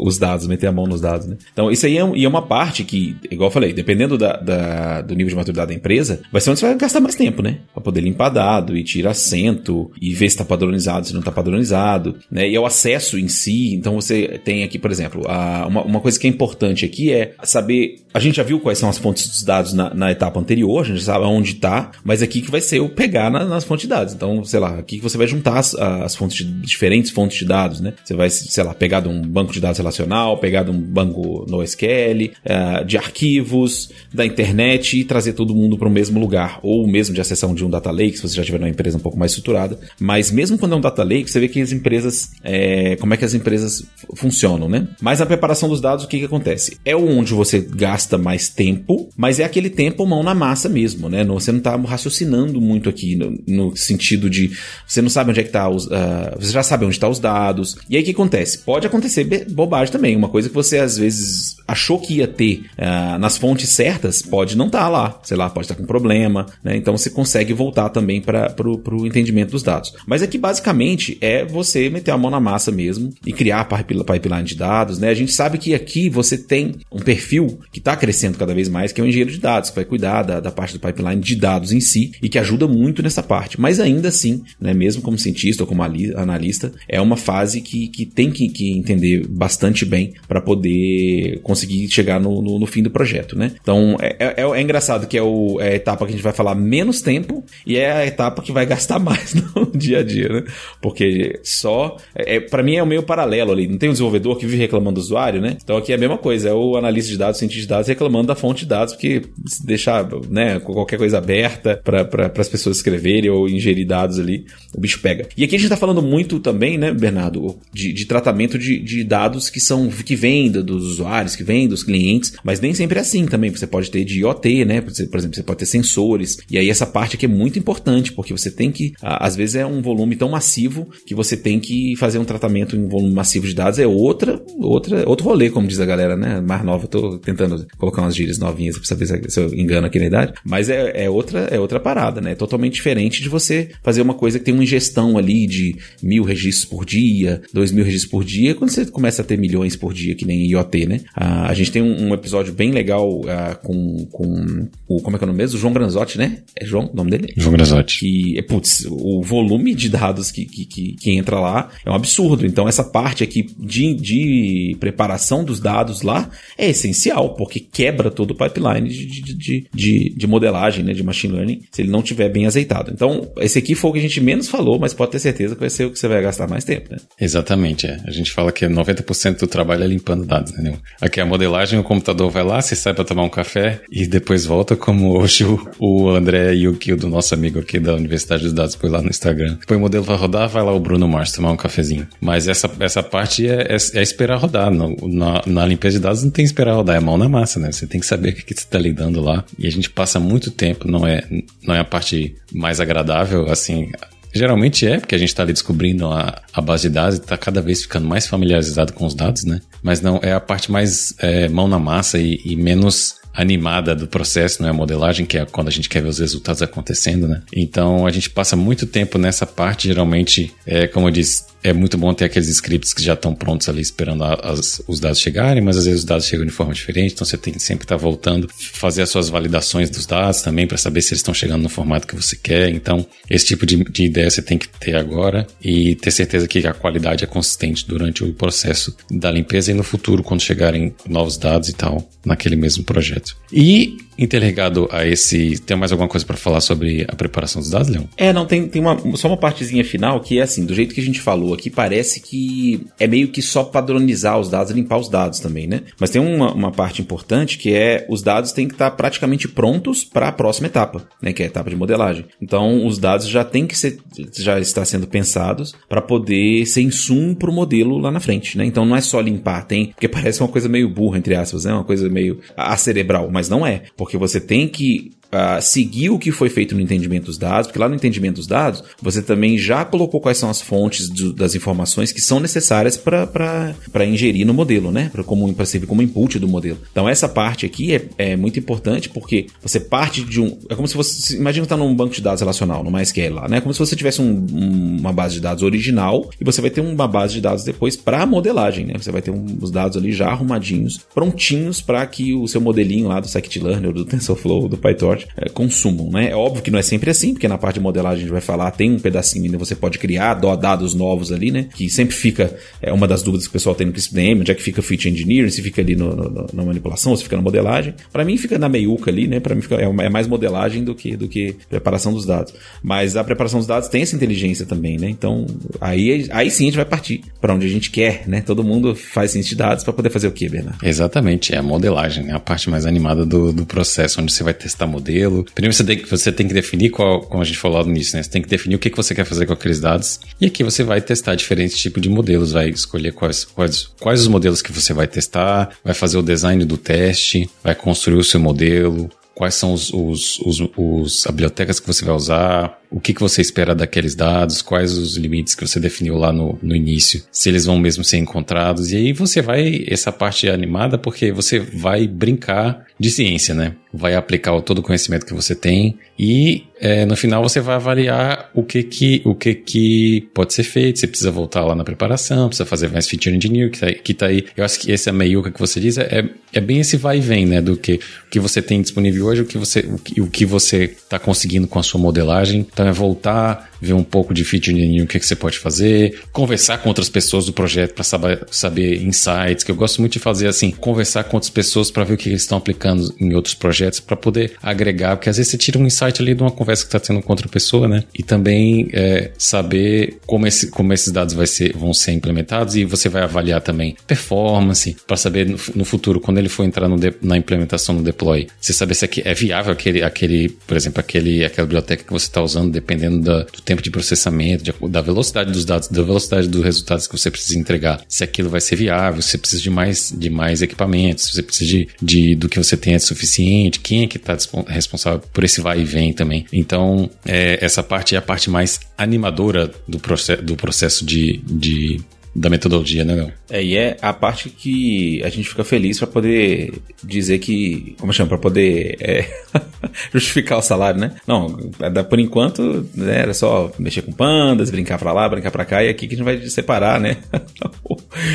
[0.00, 1.36] os dados, meter a mão nos dados, né?
[1.52, 5.14] Então isso aí é, é uma parte que, igual eu falei, dependendo da, da, do
[5.14, 7.58] nível de maturidade da empresa, vai ser onde você vai gastar mais tempo, né?
[7.72, 11.32] Pra poder limpar dado e tirar assento e ver se tá padronizado, se não tá
[11.32, 12.48] padronizado, né?
[12.48, 13.74] E é o acesso em si.
[13.74, 17.34] Então você tem aqui, por exemplo, a, uma, uma coisa que é importante aqui é
[17.42, 18.00] saber.
[18.12, 20.84] A gente já viu quais são as fontes dos dados na, na etapa anterior, a
[20.84, 23.88] gente sabe onde tá, mas aqui que vai ser o pegar na, nas fontes de
[23.88, 24.09] dados.
[24.14, 27.44] Então, sei lá, aqui que você vai juntar as, as fontes de, diferentes fontes de
[27.44, 27.94] dados, né?
[28.04, 31.46] Você vai, sei lá, pegar de um banco de dados relacional, pegar de um banco
[31.48, 36.60] NoSQL, uh, de arquivos, da internet e trazer todo mundo para o mesmo lugar.
[36.62, 39.00] Ou mesmo de acessão de um data lake, se você já tiver uma empresa um
[39.00, 39.78] pouco mais estruturada.
[39.98, 43.16] Mas mesmo quando é um data lake, você vê que as empresas, é, como é
[43.16, 44.88] que as empresas funcionam, né?
[45.00, 46.76] Mas a preparação dos dados, o que que acontece?
[46.84, 51.24] É onde você gasta mais tempo, mas é aquele tempo mão na massa mesmo, né?
[51.24, 55.44] Você não está raciocinando muito aqui no, no, sentido de você não sabe onde é
[55.44, 55.90] que tá os, uh,
[56.38, 57.76] você já sabe onde tá os dados.
[57.88, 58.58] E aí o que acontece?
[58.58, 63.18] Pode acontecer bobagem também, uma coisa que você às vezes achou que ia ter uh,
[63.18, 66.46] nas fontes certas, pode não estar tá lá, sei lá, pode estar tá com problema,
[66.62, 66.76] né?
[66.76, 69.92] Então você consegue voltar também para o entendimento dos dados.
[70.06, 74.54] Mas aqui basicamente é você meter a mão na massa mesmo e criar pipeline de
[74.54, 75.08] dados, né?
[75.08, 78.92] A gente sabe que aqui você tem um perfil que está crescendo cada vez mais,
[78.92, 81.36] que é o engenheiro de dados, que vai cuidar da, da parte do pipeline de
[81.36, 83.60] dados em si e que ajuda muito nessa parte.
[83.60, 88.06] Mas ainda assim, né, mesmo como cientista ou como analista, é uma fase que, que
[88.06, 92.90] tem que, que entender bastante bem para poder conseguir chegar no, no, no, fim do
[92.90, 93.36] projeto.
[93.36, 93.52] Né?
[93.60, 96.32] Então é, é, é engraçado que é, o, é, a etapa que a gente vai
[96.32, 100.28] falar menos tempo e é a etapa que vai gastar mais no dia a dia,
[100.28, 100.44] né?
[100.80, 101.96] Porque só.
[102.14, 103.66] É, é para mim é o meio paralelo ali.
[103.66, 105.56] Não tem um desenvolvedor que vive reclamando do usuário, né?
[105.62, 108.28] Então aqui é a mesma coisa, é o analista de dados, cientista de dados reclamando
[108.28, 112.76] da fonte de dados, porque se deixar né, qualquer coisa aberta para pra, as pessoas
[112.76, 115.28] escreverem ou ingerir dados ali, o bicho pega.
[115.36, 119.04] E aqui a gente está falando muito também, né, Bernardo, de, de tratamento de, de,
[119.04, 123.02] dados que são que vêm dos usuários, que vêm dos clientes, mas nem sempre é
[123.02, 123.50] assim também.
[123.50, 124.80] Você pode ter de IoT, né?
[124.80, 126.38] Por exemplo, você pode ter sensores.
[126.50, 129.66] E aí essa parte aqui é muito importante, porque você tem que, às vezes é
[129.66, 133.46] um volume tão massivo que você tem que fazer um tratamento em um volume massivo
[133.46, 133.78] de dados.
[133.78, 136.40] É outra, outra, outro rolê, como diz a galera, né?
[136.40, 140.06] Mais nova, tô tentando colocar umas gírias novinhas pra saber se eu engano aqui na
[140.06, 140.32] idade.
[140.44, 142.32] Mas é, é outra, é outra parada, né?
[142.32, 146.24] É totalmente diferente de você fazer uma coisa que tem uma ingestão ali de mil
[146.24, 149.92] registros por dia, dois mil registros por dia, quando você começa a ter milhões por
[149.92, 151.00] dia, que nem IoT, né?
[151.14, 155.18] Ah, a gente tem um, um episódio bem legal ah, com, com o, como é
[155.18, 155.56] que é o nome mesmo?
[155.56, 156.38] O João Granzotti, né?
[156.56, 157.32] É João o nome dele?
[157.36, 158.00] João Granzotti.
[158.00, 161.94] Que, é, putz, o volume de dados que, que, que, que entra lá é um
[161.94, 162.46] absurdo.
[162.46, 168.32] Então, essa parte aqui de, de preparação dos dados lá é essencial, porque quebra todo
[168.32, 170.92] o pipeline de, de, de, de, de modelagem, né?
[170.92, 172.90] De machine learning, se ele não tiver bem azeitado.
[172.92, 175.60] Então, esse aqui foi o que a gente menos falou, mas pode ter certeza que
[175.60, 176.98] vai ser o que você vai gastar mais tempo, né?
[177.20, 177.98] Exatamente, é.
[178.06, 180.76] A gente fala que 90% do trabalho é limpando dados, entendeu?
[181.00, 184.46] Aqui a modelagem, o computador vai lá, você sai para tomar um café e depois
[184.46, 188.74] volta, como hoje o, o André Yuki, do nosso amigo aqui da Universidade dos Dados,
[188.74, 189.58] foi lá no Instagram.
[189.66, 192.06] Põe o modelo para rodar, vai lá o Bruno Mars tomar um cafezinho.
[192.20, 194.70] Mas essa, essa parte é, é, é esperar rodar.
[194.70, 197.72] No, na, na limpeza de dados não tem esperar rodar, é mão na massa, né?
[197.72, 199.44] Você tem que saber o que, que você está lidando lá.
[199.58, 201.22] E a gente passa muito tempo, não é,
[201.62, 203.90] não é a parte mais agradável, assim,
[204.32, 207.36] Geralmente é, porque a gente está ali descobrindo a, a base de dados e está
[207.36, 209.60] cada vez ficando mais familiarizado com os dados, né?
[209.82, 214.06] Mas não, é a parte mais é, mão na massa e, e, menos animada do
[214.06, 217.28] processo, não é a modelagem, que é quando a gente quer ver os resultados acontecendo,
[217.28, 217.42] né?
[217.54, 221.98] Então a gente passa muito tempo nessa parte, geralmente, é, como eu disse, é muito
[221.98, 225.76] bom ter aqueles scripts que já estão prontos ali esperando as, os dados chegarem, mas
[225.76, 228.02] às vezes os dados chegam de forma diferente, então você tem que sempre estar tá
[228.02, 231.68] voltando, fazer as suas validações dos dados também para saber se eles estão chegando no
[231.68, 232.70] formato que você quer.
[232.70, 236.66] Então, esse tipo de, de ideia você tem que ter agora e ter certeza que
[236.66, 241.36] a qualidade é consistente durante o processo da limpeza e no futuro, quando chegarem novos
[241.36, 243.29] dados e tal, naquele mesmo projeto.
[243.52, 247.88] E interligado a esse, tem mais alguma coisa para falar sobre a preparação dos dados,
[247.88, 248.04] Leon?
[248.18, 251.00] É, não, tem, tem uma, só uma partezinha final que é assim, do jeito que
[251.00, 255.08] a gente falou aqui, parece que é meio que só padronizar os dados, limpar os
[255.08, 255.82] dados também, né?
[255.98, 260.04] Mas tem uma, uma parte importante que é os dados têm que estar praticamente prontos
[260.04, 261.32] para a próxima etapa, né?
[261.32, 262.26] Que é a etapa de modelagem.
[262.40, 263.98] Então, os dados já têm que ser,
[264.36, 268.64] já está sendo pensados para poder ser insumo para o modelo lá na frente, né?
[268.66, 271.72] Então, não é só limpar, tem, porque parece uma coisa meio burra, entre aspas, né?
[271.72, 276.18] Uma coisa meio acerebral, mas não é, porque porque você tem que uh, seguir o
[276.18, 279.58] que foi feito no entendimento dos dados, porque lá no entendimento dos dados, você também
[279.58, 284.54] já colocou quais são as fontes do, das informações que são necessárias para ingerir no
[284.54, 285.10] modelo, né?
[285.12, 286.78] Para servir como input do modelo.
[286.90, 290.58] Então, essa parte aqui é, é muito importante porque você parte de um.
[290.68, 291.36] É como se você.
[291.36, 293.60] Imagina que está num banco de dados relacional, no MySQL lá, né?
[293.60, 296.80] Como se você tivesse um, um, uma base de dados original e você vai ter
[296.80, 298.94] uma base de dados depois para modelagem, né?
[298.96, 303.08] Você vai ter um, os dados ali já arrumadinhos, prontinhos para que o seu modelinho
[303.08, 306.30] lá do scikit-learn do TensorFlow, do PyTorch, é, consumam, né?
[306.30, 308.40] É óbvio que não é sempre assim, porque na parte de modelagem a gente vai
[308.40, 311.66] falar, tem um pedacinho ainda, você pode criar dados novos ali, né?
[311.74, 314.54] Que sempre fica, é uma das dúvidas que o pessoal tem no CRISPR, onde é
[314.54, 317.94] que fica feature engineering, se fica ali no, no, na manipulação, se fica na modelagem.
[318.12, 319.40] Para mim fica na meiuca ali, né?
[319.40, 322.54] Para mim fica, é, é, mais modelagem do que, do que preparação dos dados.
[322.82, 325.08] Mas a preparação dos dados tem essa inteligência também, né?
[325.08, 325.46] Então,
[325.80, 328.40] aí, aí sim a gente vai partir para onde a gente quer, né?
[328.40, 330.78] Todo mundo faz ciência de dados para poder fazer o quê, Bernardo?
[330.82, 332.34] Exatamente, é a modelagem, né?
[332.34, 335.44] A parte mais animada do, do processo, onde você vai testar modelo modelo.
[335.54, 338.22] Primeiro você tem, você tem que definir qual, como a gente falou no início, né?
[338.22, 340.20] Você tem que definir o que, que você quer fazer com aqueles dados.
[340.40, 344.28] E aqui você vai testar diferentes tipos de modelos, vai escolher quais, quais, quais os
[344.28, 348.40] modelos que você vai testar, vai fazer o design do teste, vai construir o seu
[348.40, 353.14] modelo, quais são os, os, os, os, a bibliotecas que você vai usar, o que,
[353.14, 357.22] que você espera daqueles dados, quais os limites que você definiu lá no, no início,
[357.30, 358.92] se eles vão mesmo ser encontrados.
[358.92, 363.76] E aí você vai, essa parte é animada, porque você vai brincar de ciência, né?
[363.92, 368.50] Vai aplicar todo o conhecimento que você tem e é, no final você vai avaliar
[368.54, 370.98] o que que, o que que pode ser feito.
[370.98, 374.26] Você precisa voltar lá na preparação, precisa fazer mais feature engineering, que tá, que tá
[374.26, 374.46] aí.
[374.56, 377.20] Eu acho que esse é meiuca que você diz é, é bem esse vai e
[377.20, 377.60] vem, né?
[377.60, 378.00] Do que,
[378.30, 381.66] que você tem disponível hoje, o que você, o que, o que você está conseguindo
[381.66, 382.66] com a sua modelagem.
[382.80, 386.78] Então é voltar ver um pouco de engineering, o que, que você pode fazer, conversar
[386.78, 390.48] com outras pessoas do projeto para saber, saber insights, que eu gosto muito de fazer
[390.48, 394.00] assim, conversar com outras pessoas para ver o que eles estão aplicando em outros projetos,
[394.00, 396.88] para poder agregar, porque às vezes você tira um insight ali de uma conversa que
[396.88, 398.04] está tendo com outra pessoa, né?
[398.14, 402.84] E também é, saber como, esse, como esses dados vai ser, vão ser implementados e
[402.84, 407.14] você vai avaliar também performance, para saber no, no, futuro, quando ele for entrar de,
[407.22, 411.66] na implementação no deploy, você saber se é viável aquele, aquele por exemplo, aquele, aquela
[411.66, 415.64] biblioteca que você está usando, dependendo da, do tempo de processamento, de, da velocidade dos
[415.64, 419.30] dados, da velocidade dos resultados que você precisa entregar, se aquilo vai ser viável, se
[419.30, 422.76] você precisa de mais, de mais equipamentos, se você precisa de, de do que você
[422.76, 426.46] tem é suficiente, quem é que está responsável por esse vai e vem também.
[426.52, 432.00] Então, é, essa parte é a parte mais animadora do, processo, do processo de, de
[432.34, 433.32] da metodologia, né, Léo?
[433.50, 437.96] É, e é a parte que a gente fica feliz para poder dizer que.
[437.98, 438.28] Como chama?
[438.28, 439.28] Para poder é,
[440.14, 441.16] justificar o salário, né?
[441.26, 445.64] Não, é por enquanto né, era só mexer com pandas, brincar pra lá, brincar pra
[445.64, 447.16] cá, e aqui que a gente vai separar, né?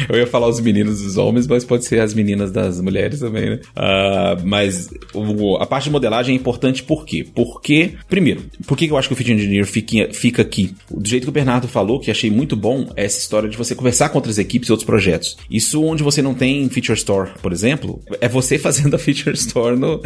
[0.10, 3.52] Eu ia falar os meninos dos homens, mas pode ser as meninas das mulheres também,
[3.52, 3.60] né?
[3.76, 7.26] Uh, mas o, a parte de modelagem é importante por quê?
[7.34, 10.74] Porque, primeiro, por que eu acho que o Feature Engineer fica, fica aqui?
[10.90, 13.76] Do jeito que o Bernardo falou, que achei muito bom, é essa história de você
[13.86, 15.38] conversar com outras equipes e outros projetos.
[15.50, 19.78] Isso onde você não tem Feature Store, por exemplo, é você fazendo a Feature Store
[19.78, 20.02] no,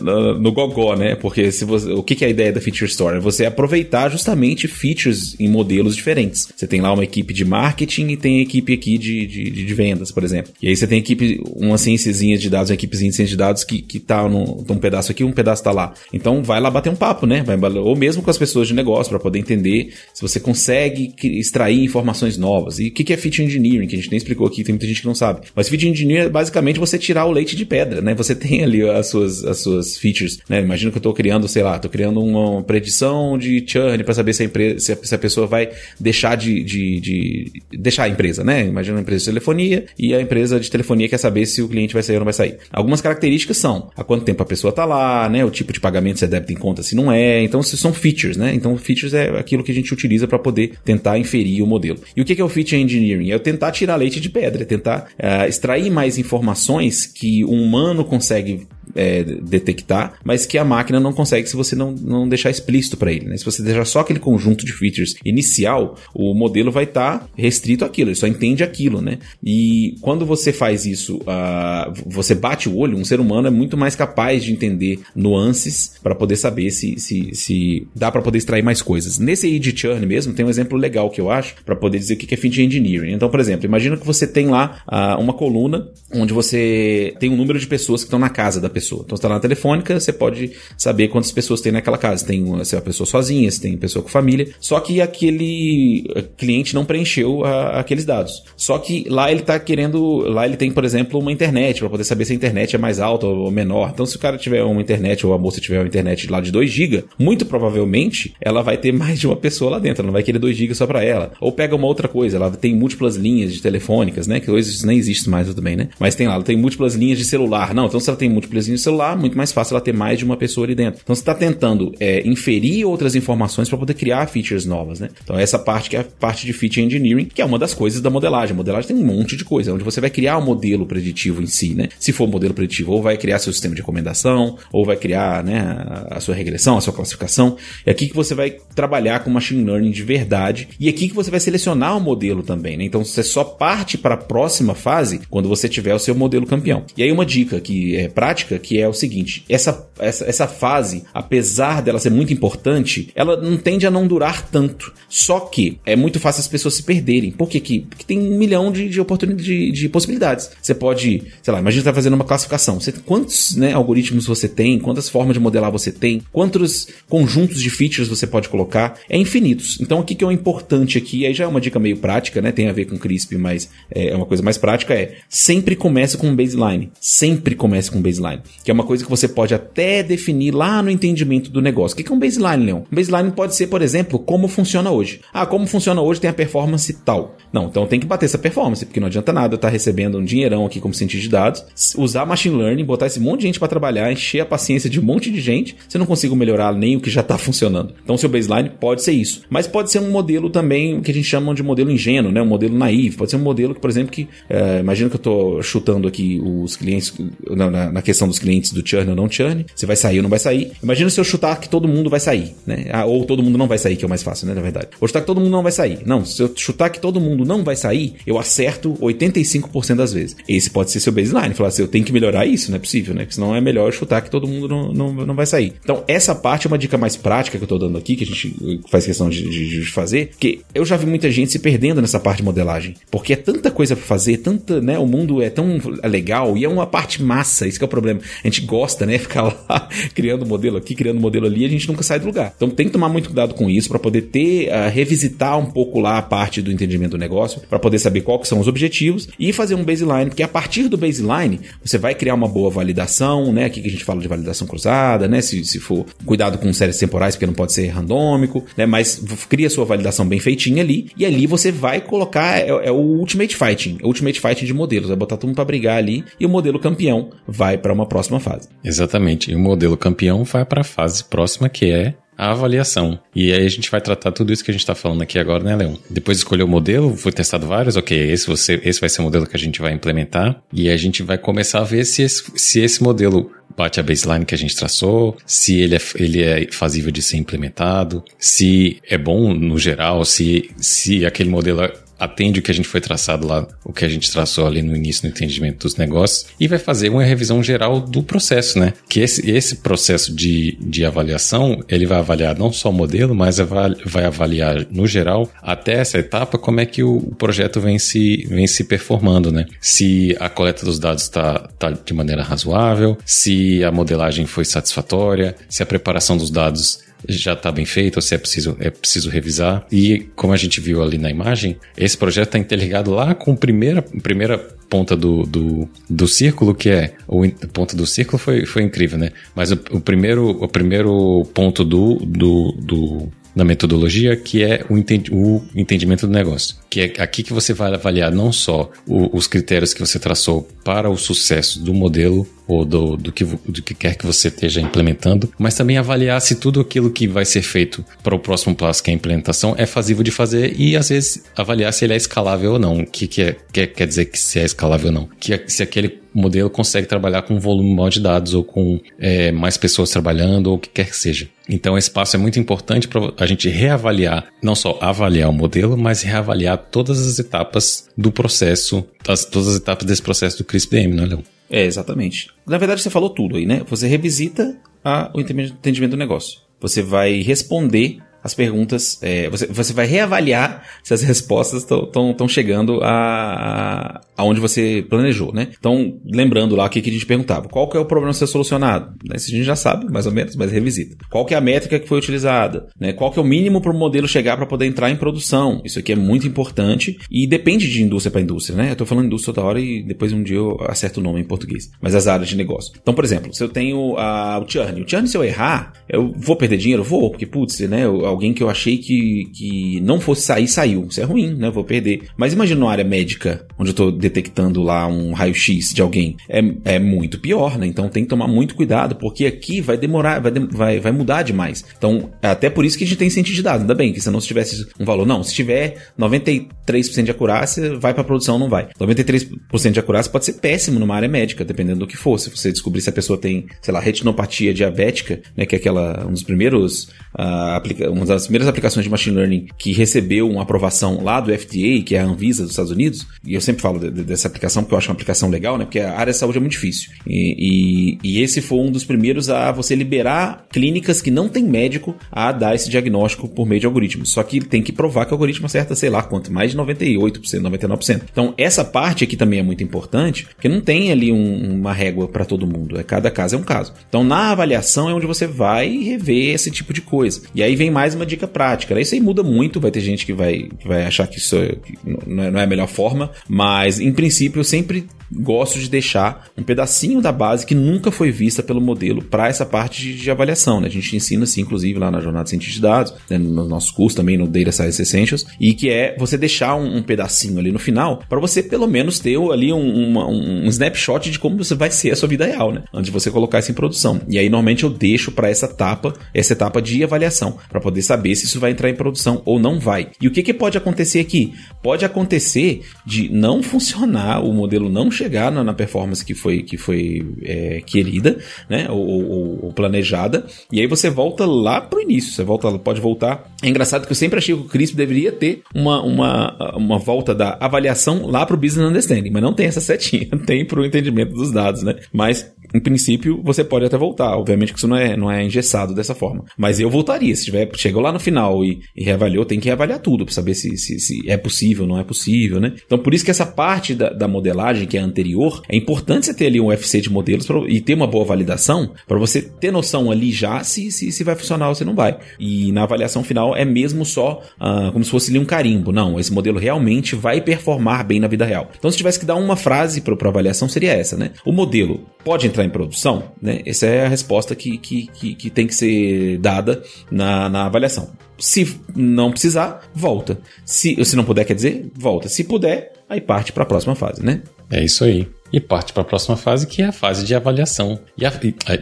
[0.00, 1.16] no, no Gogó, né?
[1.16, 3.16] Porque se você, o que é a ideia da Feature Store?
[3.16, 6.48] É você aproveitar justamente features em modelos diferentes.
[6.54, 10.12] Você tem lá uma equipe de marketing e tem equipe aqui de, de, de vendas,
[10.12, 10.52] por exemplo.
[10.62, 13.64] E aí você tem equipe, uma ciênciazinha de dados, uma equipezinha de ciência de dados
[13.64, 15.92] que, que tá num, um pedaço aqui, um pedaço tá lá.
[16.12, 17.42] Então vai lá bater um papo, né?
[17.42, 21.82] Vai, ou mesmo com as pessoas de negócio para poder entender se você consegue extrair
[21.82, 22.78] informações novas.
[22.78, 24.86] E o que que é feature engineering, que a gente nem explicou aqui, tem muita
[24.86, 25.40] gente que não sabe.
[25.56, 28.14] Mas feature engineering é basicamente você tirar o leite de pedra, né?
[28.14, 30.60] Você tem ali as suas, as suas features, né?
[30.60, 34.34] Imagina que eu tô criando, sei lá, tô criando uma predição de churn para saber
[34.34, 38.66] se a, empresa, se a, pessoa vai deixar de, de, de, deixar a empresa, né?
[38.66, 41.94] Imagina uma empresa de telefonia e a empresa de telefonia quer saber se o cliente
[41.94, 42.58] vai sair ou não vai sair.
[42.70, 45.46] Algumas características são há quanto tempo a pessoa está lá, né?
[45.46, 47.42] O tipo de pagamento se é débito em conta, se não é.
[47.42, 48.52] Então, são features, né?
[48.54, 51.98] Então, features é aquilo que a gente utiliza para poder tentar inferir o modelo.
[52.14, 52.97] E o que é o feature engineering?
[53.32, 58.04] É tentar tirar leite de pedra, é tentar uh, extrair mais informações que um humano
[58.04, 62.96] consegue é, detectar, mas que a máquina não consegue se você não, não deixar explícito
[62.96, 63.26] para ele.
[63.26, 63.36] Né?
[63.36, 67.84] Se você deixar só aquele conjunto de features inicial, o modelo vai estar tá restrito
[67.84, 69.00] àquilo, ele só entende aquilo.
[69.00, 69.18] Né?
[69.42, 73.76] E quando você faz isso, uh, você bate o olho, um ser humano é muito
[73.76, 78.62] mais capaz de entender nuances para poder saber se, se, se dá para poder extrair
[78.62, 79.18] mais coisas.
[79.18, 82.14] Nesse aí de churn mesmo, tem um exemplo legal que eu acho para poder dizer
[82.14, 82.87] o que é feature engineering.
[82.96, 87.36] Então, por exemplo, imagina que você tem lá uh, uma coluna onde você tem um
[87.36, 89.02] número de pessoas que estão na casa da pessoa.
[89.04, 92.24] Então, você está na telefônica, você pode saber quantas pessoas tem naquela casa.
[92.24, 94.48] Tem uma, se é uma pessoa sozinha, se tem pessoa com família.
[94.60, 96.04] Só que aquele
[96.36, 98.42] cliente não preencheu a, aqueles dados.
[98.56, 102.04] Só que lá ele está querendo, lá ele tem, por exemplo, uma internet para poder
[102.04, 103.90] saber se a internet é mais alta ou menor.
[103.92, 106.50] Então, se o cara tiver uma internet ou a moça tiver uma internet lá de
[106.50, 110.02] 2 GB, muito provavelmente ela vai ter mais de uma pessoa lá dentro.
[110.02, 111.32] Ela não vai querer 2 GB só para ela.
[111.40, 114.40] Ou pega uma outra coisa, ela tem múltiplas linhas de telefônicas, né?
[114.40, 115.88] Que hoje isso nem existe mais também, né?
[115.98, 117.74] Mas tem lá, ela tem múltiplas linhas de celular.
[117.74, 120.18] Não, então se ela tem múltiplas linhas de celular, muito mais fácil ela ter mais
[120.18, 121.00] de uma pessoa ali dentro.
[121.02, 125.08] Então você está tentando é, inferir outras informações para poder criar features novas, né?
[125.22, 128.00] Então essa parte que é a parte de feature engineering, que é uma das coisas
[128.00, 128.54] da modelagem.
[128.54, 131.42] A modelagem tem um monte de coisa, onde você vai criar o um modelo preditivo
[131.42, 131.88] em si, né?
[131.98, 135.42] Se for um modelo preditivo, ou vai criar seu sistema de recomendação, ou vai criar
[135.44, 137.56] né, a sua regressão, a sua classificação.
[137.84, 141.14] É aqui que você vai trabalhar com machine learning de verdade e é aqui que
[141.14, 142.84] você vai selecionar o modelo também, né?
[142.84, 146.84] Então você só parte para a próxima fase quando você tiver o seu modelo campeão.
[146.96, 151.04] E aí uma dica que é prática, que é o seguinte, essa, essa, essa fase,
[151.12, 154.92] apesar dela ser muito importante, ela não tende a não durar tanto.
[155.08, 157.30] Só que é muito fácil as pessoas se perderem.
[157.30, 157.60] Por quê?
[157.88, 160.50] Porque tem um milhão de, de oportunidades, de, de, possibilidades.
[160.60, 162.80] Você pode, sei lá, imagina você tá fazendo uma classificação.
[162.80, 167.70] Você, quantos né, algoritmos você tem, quantas formas de modelar você tem, quantos conjuntos de
[167.70, 169.78] features você pode colocar, é infinitos.
[169.80, 172.40] Então o que, que é o importante aqui, aí já é uma dica meio prática,
[172.40, 172.52] né?
[172.58, 176.18] Tem a ver com CRISP, mas é, é uma coisa mais prática, é sempre comece
[176.18, 176.90] com um baseline.
[177.00, 178.42] Sempre comece com um baseline.
[178.64, 181.94] Que é uma coisa que você pode até definir lá no entendimento do negócio.
[181.94, 182.82] O que é um baseline, Leon?
[182.90, 185.20] Um baseline pode ser, por exemplo, como funciona hoje.
[185.32, 187.36] Ah, como funciona hoje tem a performance tal.
[187.52, 190.66] Não, então tem que bater essa performance, porque não adianta nada estar recebendo um dinheirão
[190.66, 191.64] aqui como cientista de dados,
[191.96, 195.04] usar machine learning, botar esse monte de gente para trabalhar, encher a paciência de um
[195.04, 197.94] monte de gente, você não consigo melhorar nem o que já está funcionando.
[198.02, 199.42] Então, seu baseline pode ser isso.
[199.48, 202.37] Mas pode ser um modelo também que a gente chama de modelo ingênuo, né?
[202.42, 203.18] Um modelo naivo.
[203.18, 204.28] Pode ser um modelo que, por exemplo, que.
[204.48, 207.12] É, imagina que eu estou chutando aqui os clientes,
[207.50, 210.30] na, na, questão dos clientes do churn ou não churn, você vai sair ou não
[210.30, 210.72] vai sair.
[210.82, 212.86] Imagina se eu chutar que todo mundo vai sair, né?
[212.92, 214.54] Ah, ou todo mundo não vai sair, que é o mais fácil, né?
[214.54, 214.88] Na verdade.
[214.98, 216.00] Vou chutar que todo mundo não vai sair.
[216.06, 220.36] Não, se eu chutar que todo mundo não vai sair, eu acerto 85% das vezes.
[220.48, 221.54] Esse pode ser seu baseline.
[221.54, 223.22] Falar assim, eu tenho que melhorar isso, não é possível, né?
[223.22, 225.74] Porque senão é melhor chutar que todo mundo não, não, não vai sair.
[225.82, 228.26] Então, essa parte é uma dica mais prática que eu tô dando aqui, que a
[228.26, 232.00] gente faz questão de, de, de fazer, que eu já vi muita gente se perdendo
[232.00, 232.94] nessa parte de modelagem.
[233.10, 234.98] Porque é tanta coisa pra fazer, tanta, né?
[234.98, 238.20] O mundo é tão legal e é uma parte massa, isso que é o problema.
[238.42, 239.18] A gente gosta, né?
[239.18, 242.52] Ficar lá criando modelo aqui, criando modelo ali, a gente nunca sai do lugar.
[242.56, 246.00] Então tem que tomar muito cuidado com isso para poder ter, uh, revisitar um pouco
[246.00, 249.52] lá a parte do entendimento do negócio, para poder saber quais são os objetivos e
[249.52, 253.64] fazer um baseline, porque a partir do baseline você vai criar uma boa validação, né?
[253.64, 255.40] Aqui que a gente fala de validação cruzada, né?
[255.40, 258.86] Se, se for cuidado com séries temporais, porque não pode ser randômico, né?
[258.86, 262.17] Mas cria sua validação bem feitinha ali e ali você vai colocar
[262.60, 265.64] é, é o ultimate fighting, é o ultimate fighting de modelos, vai botar mundo para
[265.64, 268.68] brigar ali e o modelo campeão vai para uma próxima fase.
[268.84, 269.50] Exatamente.
[269.50, 273.18] E o modelo campeão vai para a fase próxima que é a avaliação.
[273.34, 275.64] E aí a gente vai tratar tudo isso que a gente está falando aqui agora,
[275.64, 275.96] né, Leon?
[276.08, 279.24] Depois de escolher o modelo, foi testado vários, ok, esse, você, esse vai ser o
[279.24, 280.62] modelo que a gente vai implementar.
[280.72, 284.44] E a gente vai começar a ver se esse, se esse modelo bate a baseline
[284.44, 289.18] que a gente traçou, se ele é, ele é fazível de ser implementado, se é
[289.18, 291.82] bom no geral, se, se aquele modelo
[292.18, 294.96] atende o que a gente foi traçado lá, o que a gente traçou ali no
[294.96, 298.92] início no entendimento dos negócios, e vai fazer uma revisão geral do processo, né?
[299.08, 303.58] Que esse, esse processo de, de avaliação, ele vai avaliar não só o modelo, mas
[304.04, 308.66] vai avaliar no geral, até essa etapa, como é que o projeto vem se, vem
[308.66, 309.66] se performando, né?
[309.80, 315.54] Se a coleta dos dados está tá de maneira razoável, se a modelagem foi satisfatória,
[315.68, 319.30] se a preparação dos dados já está bem feito ou se é preciso, é preciso
[319.30, 319.86] revisar.
[319.90, 323.56] E como a gente viu ali na imagem, esse projeto está interligado lá com a
[323.56, 327.14] primeira, primeira ponta do, do, do círculo, que é.
[327.26, 329.30] O ponto do círculo foi, foi incrível, né?
[329.54, 334.96] Mas o, o primeiro, o primeiro ponto do, do, do da metodologia, que é o,
[334.96, 336.76] entendi, o entendimento do negócio.
[336.88, 340.66] Que é aqui que você vai avaliar não só o, os critérios que você traçou
[340.84, 344.80] para o sucesso do modelo ou do, do, que, do que quer que você esteja
[344.80, 349.02] implementando, mas também avaliar se tudo aquilo que vai ser feito para o próximo passo,
[349.02, 352.16] que é a implementação, é fazível de fazer e às vezes avaliar se ele é
[352.16, 353.00] escalável ou não.
[353.00, 355.28] O que, que é, quer, quer dizer que se é escalável ou não?
[355.40, 359.50] Que, se aquele modelo consegue trabalhar com um volume maior de dados ou com é,
[359.50, 361.48] mais pessoas trabalhando ou o que quer que seja.
[361.68, 365.96] Então, esse passo é muito importante para a gente reavaliar, não só avaliar o modelo,
[365.96, 371.14] mas reavaliar todas as etapas do processo, as, todas as etapas desse processo do CRISP-DM,
[371.14, 371.42] não é, Leão?
[371.70, 372.48] É, exatamente.
[372.66, 373.82] Na verdade, você falou tudo aí, né?
[373.86, 376.60] Você revisita a, o entendimento do negócio.
[376.80, 383.00] Você vai responder as perguntas, é, você, você vai reavaliar se as respostas estão chegando
[383.02, 385.68] a, aonde você planejou, né?
[385.78, 388.34] Então, lembrando lá o que, que a gente perguntava, qual que é o problema a
[388.34, 389.14] ser solucionado?
[389.34, 391.16] Esse a gente já sabe, mais ou menos, mas revisita.
[391.30, 392.86] Qual que é a métrica que foi utilizada?
[392.98, 393.12] Né?
[393.12, 395.82] Qual que é o mínimo para o modelo chegar para poder entrar em produção?
[395.84, 398.88] Isso aqui é muito importante e depende de indústria para indústria, né?
[398.88, 401.44] Eu estou falando indústria toda hora e depois um dia eu acerto o nome em
[401.44, 401.90] português.
[402.00, 402.92] Mas as áreas de negócio.
[403.00, 406.32] Então, por exemplo, se eu tenho a, o churn, o churn se eu errar, eu
[406.36, 407.02] vou perder dinheiro?
[407.02, 408.06] Vou, porque putz, né?
[408.28, 411.06] Alguém que eu achei que, que não fosse sair, saiu.
[411.08, 411.70] Isso é ruim, né?
[411.70, 412.28] Vou perder.
[412.36, 416.36] Mas imagina uma área médica, onde eu estou detectando lá um raio-x de alguém.
[416.48, 417.86] É, é muito pior, né?
[417.86, 421.84] Então tem que tomar muito cuidado, porque aqui vai demorar, vai, vai, vai mudar demais.
[421.96, 423.82] Então, é até por isso que a gente tem cientista de dados.
[423.82, 425.26] Ainda bem que se não tivesse um valor.
[425.26, 428.88] Não, se tiver 93% de acurácia, vai para produção, não vai.
[428.98, 432.38] 93% de acurácia pode ser péssimo numa área médica, dependendo do que for.
[432.38, 435.66] Se você descobrir se a pessoa tem, sei lá, retinopatia diabética, né?
[435.66, 437.04] Que é aquela, um dos primeiros,
[437.38, 441.52] uh, aplica uma das primeiras aplicações de machine learning que recebeu uma aprovação lá do
[441.56, 444.48] FDA, que é a Anvisa dos Estados Unidos, e eu sempre falo de, de, dessa
[444.48, 445.84] aplicação porque eu acho uma aplicação legal, né?
[445.84, 447.10] Porque a área de saúde é muito difícil.
[447.26, 451.64] E, e, e, esse foi um dos primeiros a você liberar clínicas que não tem
[451.64, 454.30] médico a dar esse diagnóstico por meio de algoritmos.
[454.30, 457.40] Só que tem que provar que o algoritmo acerta, sei lá quanto, mais de 98%,
[457.60, 458.22] 99%.
[458.30, 462.28] Então, essa parte aqui também é muito importante, porque não tem ali um, uma régua
[462.28, 462.98] para todo mundo.
[462.98, 463.92] É cada caso é um caso.
[464.08, 467.42] Então, na avaliação é onde você vai rever esse tipo de coisa.
[467.54, 468.94] E aí vem mais uma dica prática.
[468.94, 469.02] Né?
[469.02, 471.76] Isso aí muda muito, vai ter gente que vai, que vai achar que isso é,
[471.76, 475.88] que não, é, não é a melhor forma, mas em princípio eu sempre gosto de
[475.88, 480.16] deixar um pedacinho da base que nunca foi vista pelo modelo para essa parte de,
[480.16, 480.80] de, avaliação.
[480.80, 480.86] Né?
[480.86, 483.38] A gente ensina assim, inclusive, lá na Jornada de Cientista de Dados, né?
[483.38, 487.02] no nosso curso também, no Data Science Essentials, e que é você deixar um, um
[487.02, 491.38] pedacinho ali no final para você pelo menos ter ali um, uma, um, snapshot de
[491.38, 492.82] como você vai ser a sua vida real, né?
[492.92, 494.20] Antes de você colocar isso em produção.
[494.28, 498.34] E aí, normalmente, eu deixo para essa etapa, essa etapa de avaliação, para poder saber
[498.34, 500.08] se isso vai entrar em produção ou não vai.
[500.20, 501.54] E o que, que pode acontecer aqui?
[501.82, 506.76] Pode acontecer de não funcionar, o modelo não chegar na, na performance que foi, que
[506.76, 508.38] foi é, querida,
[508.68, 508.88] né?
[508.90, 510.46] Ou, ou, ou, planejada.
[510.72, 512.32] E aí você volta lá pro início.
[512.32, 513.50] Você volta, pode voltar.
[513.62, 517.34] É engraçado que eu sempre achei que o CRISP deveria ter uma, uma, uma volta
[517.34, 521.50] da avaliação lá pro business understanding, mas não tem essa setinha, tem pro entendimento dos
[521.50, 521.96] dados, né?
[522.12, 524.36] Mas em princípio, você pode até voltar.
[524.36, 526.44] Obviamente que isso não é, não é engessado dessa forma.
[526.56, 527.34] Mas eu voltaria.
[527.34, 530.54] Se tiver, chegou lá no final e, e reavaliou, tem que reavaliar tudo para saber
[530.54, 532.74] se, se, se, é possível não é possível, né?
[532.84, 536.34] Então, por isso que essa parte da, da modelagem, que é anterior, é importante você
[536.34, 539.70] ter ali um UFC de modelos pra, e ter uma boa validação para você ter
[539.70, 542.18] noção ali já se, se, se vai funcionar ou se não vai.
[542.38, 545.92] E na avaliação final é mesmo só uh, como se fosse ali um carimbo.
[545.92, 548.70] Não, esse modelo realmente vai performar bem na vida real.
[548.78, 551.32] Então, se tivesse que dar uma frase para avaliação, seria essa, né?
[551.44, 553.24] O modelo pode entrar em produção?
[553.40, 553.60] Né?
[553.64, 558.10] Essa é a resposta que, que, que, que tem que ser dada na, na avaliação.
[558.38, 560.38] Se não precisar, volta.
[560.64, 562.28] Se, se não puder, quer dizer, volta.
[562.28, 564.42] Se puder, aí parte para a próxima fase, né?
[564.70, 567.98] É isso aí e parte para a próxima fase, que é a fase de avaliação.
[568.16, 568.32] E a,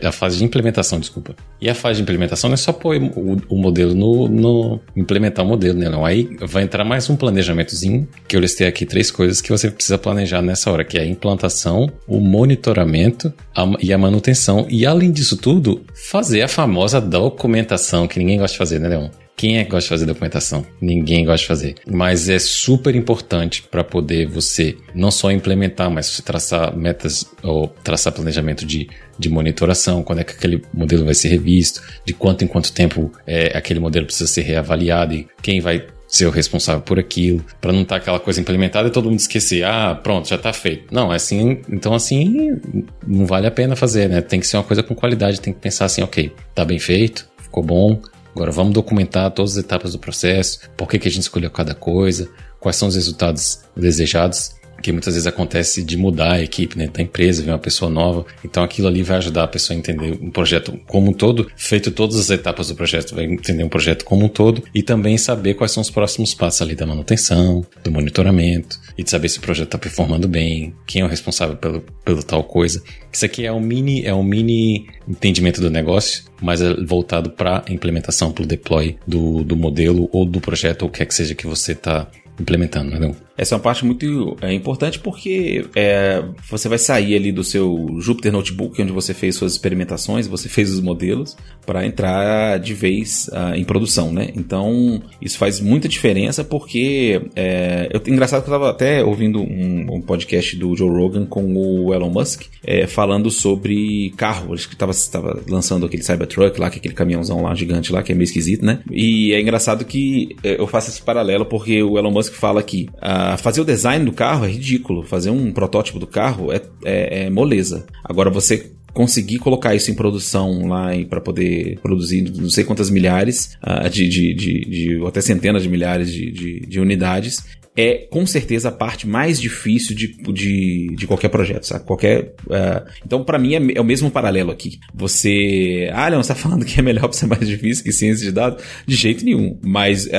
[0.04, 1.34] a, fase de implementação, desculpa.
[1.60, 5.44] E a fase de implementação não é só pôr o, o modelo no, no, implementar
[5.44, 5.88] o modelo, né?
[5.88, 6.04] Não.
[6.04, 9.98] Aí vai entrar mais um planejamentozinho, que eu listei aqui três coisas que você precisa
[9.98, 14.66] planejar nessa hora, que é a implantação, o monitoramento a, e a manutenção.
[14.68, 19.08] E além disso tudo, fazer a famosa documentação, que ninguém gosta de fazer, né, Leon?
[19.36, 20.66] Quem é que gosta de fazer documentação?
[20.80, 21.74] Ninguém gosta de fazer.
[21.86, 27.68] Mas é super importante para poder você não só implementar, mas você traçar metas ou
[27.84, 32.44] traçar planejamento de, de monitoração, quando é que aquele modelo vai ser revisto, de quanto
[32.44, 36.80] em quanto tempo é, aquele modelo precisa ser reavaliado e quem vai ser o responsável
[36.80, 40.28] por aquilo, para não estar tá aquela coisa implementada e todo mundo esquecer, ah, pronto,
[40.28, 40.94] já está feito.
[40.94, 42.58] Não, é assim, então assim,
[43.06, 44.22] não vale a pena fazer, né?
[44.22, 47.28] Tem que ser uma coisa com qualidade, tem que pensar assim, ok, tá bem feito,
[47.42, 48.00] ficou bom,
[48.36, 51.74] Agora vamos documentar todas as etapas do processo, por que, que a gente escolheu cada
[51.74, 52.28] coisa,
[52.60, 57.02] quais são os resultados desejados que muitas vezes acontece de mudar a equipe né, da
[57.02, 58.24] empresa, vir uma pessoa nova.
[58.44, 61.90] Então aquilo ali vai ajudar a pessoa a entender um projeto como um todo, feito
[61.90, 65.54] todas as etapas do projeto, vai entender um projeto como um todo e também saber
[65.54, 69.42] quais são os próximos passos ali da manutenção, do monitoramento e de saber se o
[69.42, 72.82] projeto está performando bem, quem é o responsável pelo, pelo tal coisa.
[73.12, 77.64] Isso aqui é um mini, é um mini entendimento do negócio, mas é voltado para
[77.66, 81.06] a implementação, para o deploy do, do modelo ou do projeto, ou o que é
[81.06, 82.08] que seja que você está
[82.40, 83.16] implementando, entendeu?
[83.36, 87.96] Essa é uma parte muito é, importante porque é, você vai sair ali do seu
[87.98, 93.28] Jupyter Notebook, onde você fez suas experimentações, você fez os modelos, para entrar de vez
[93.32, 94.30] uh, em produção, né?
[94.34, 99.96] Então, isso faz muita diferença porque é, eu, engraçado que eu estava até ouvindo um,
[99.96, 104.54] um, podcast do Joe Rogan com o Elon Musk é, falando sobre carro.
[104.54, 108.12] Acho que estava lançando aquele Cybertruck lá, que é aquele caminhãozão lá gigante lá, que
[108.12, 108.80] é meio esquisito, né?
[108.90, 112.88] E é engraçado que é, eu faço esse paralelo porque o Elon Musk fala que
[112.94, 115.02] uh, fazer o design do carro é ridículo.
[115.02, 117.86] Fazer um protótipo do carro é, é, é moleza.
[118.04, 123.56] Agora, você conseguir colocar isso em produção lá para poder produzir não sei quantas milhares
[123.62, 127.44] uh, de, de, de, de, até centenas de milhares de, de unidades
[127.76, 131.84] é com certeza a parte mais difícil de, de, de qualquer projeto, sabe?
[131.84, 132.34] Qualquer.
[132.46, 134.78] Uh, então, para mim, é, é, o mesmo paralelo aqui.
[134.94, 135.90] Você.
[135.92, 138.32] Ah, Leon, você tá falando que é melhor pra ser mais difícil que ciência de
[138.32, 138.64] dados?
[138.86, 139.58] De jeito nenhum.
[139.62, 140.10] Mas uh,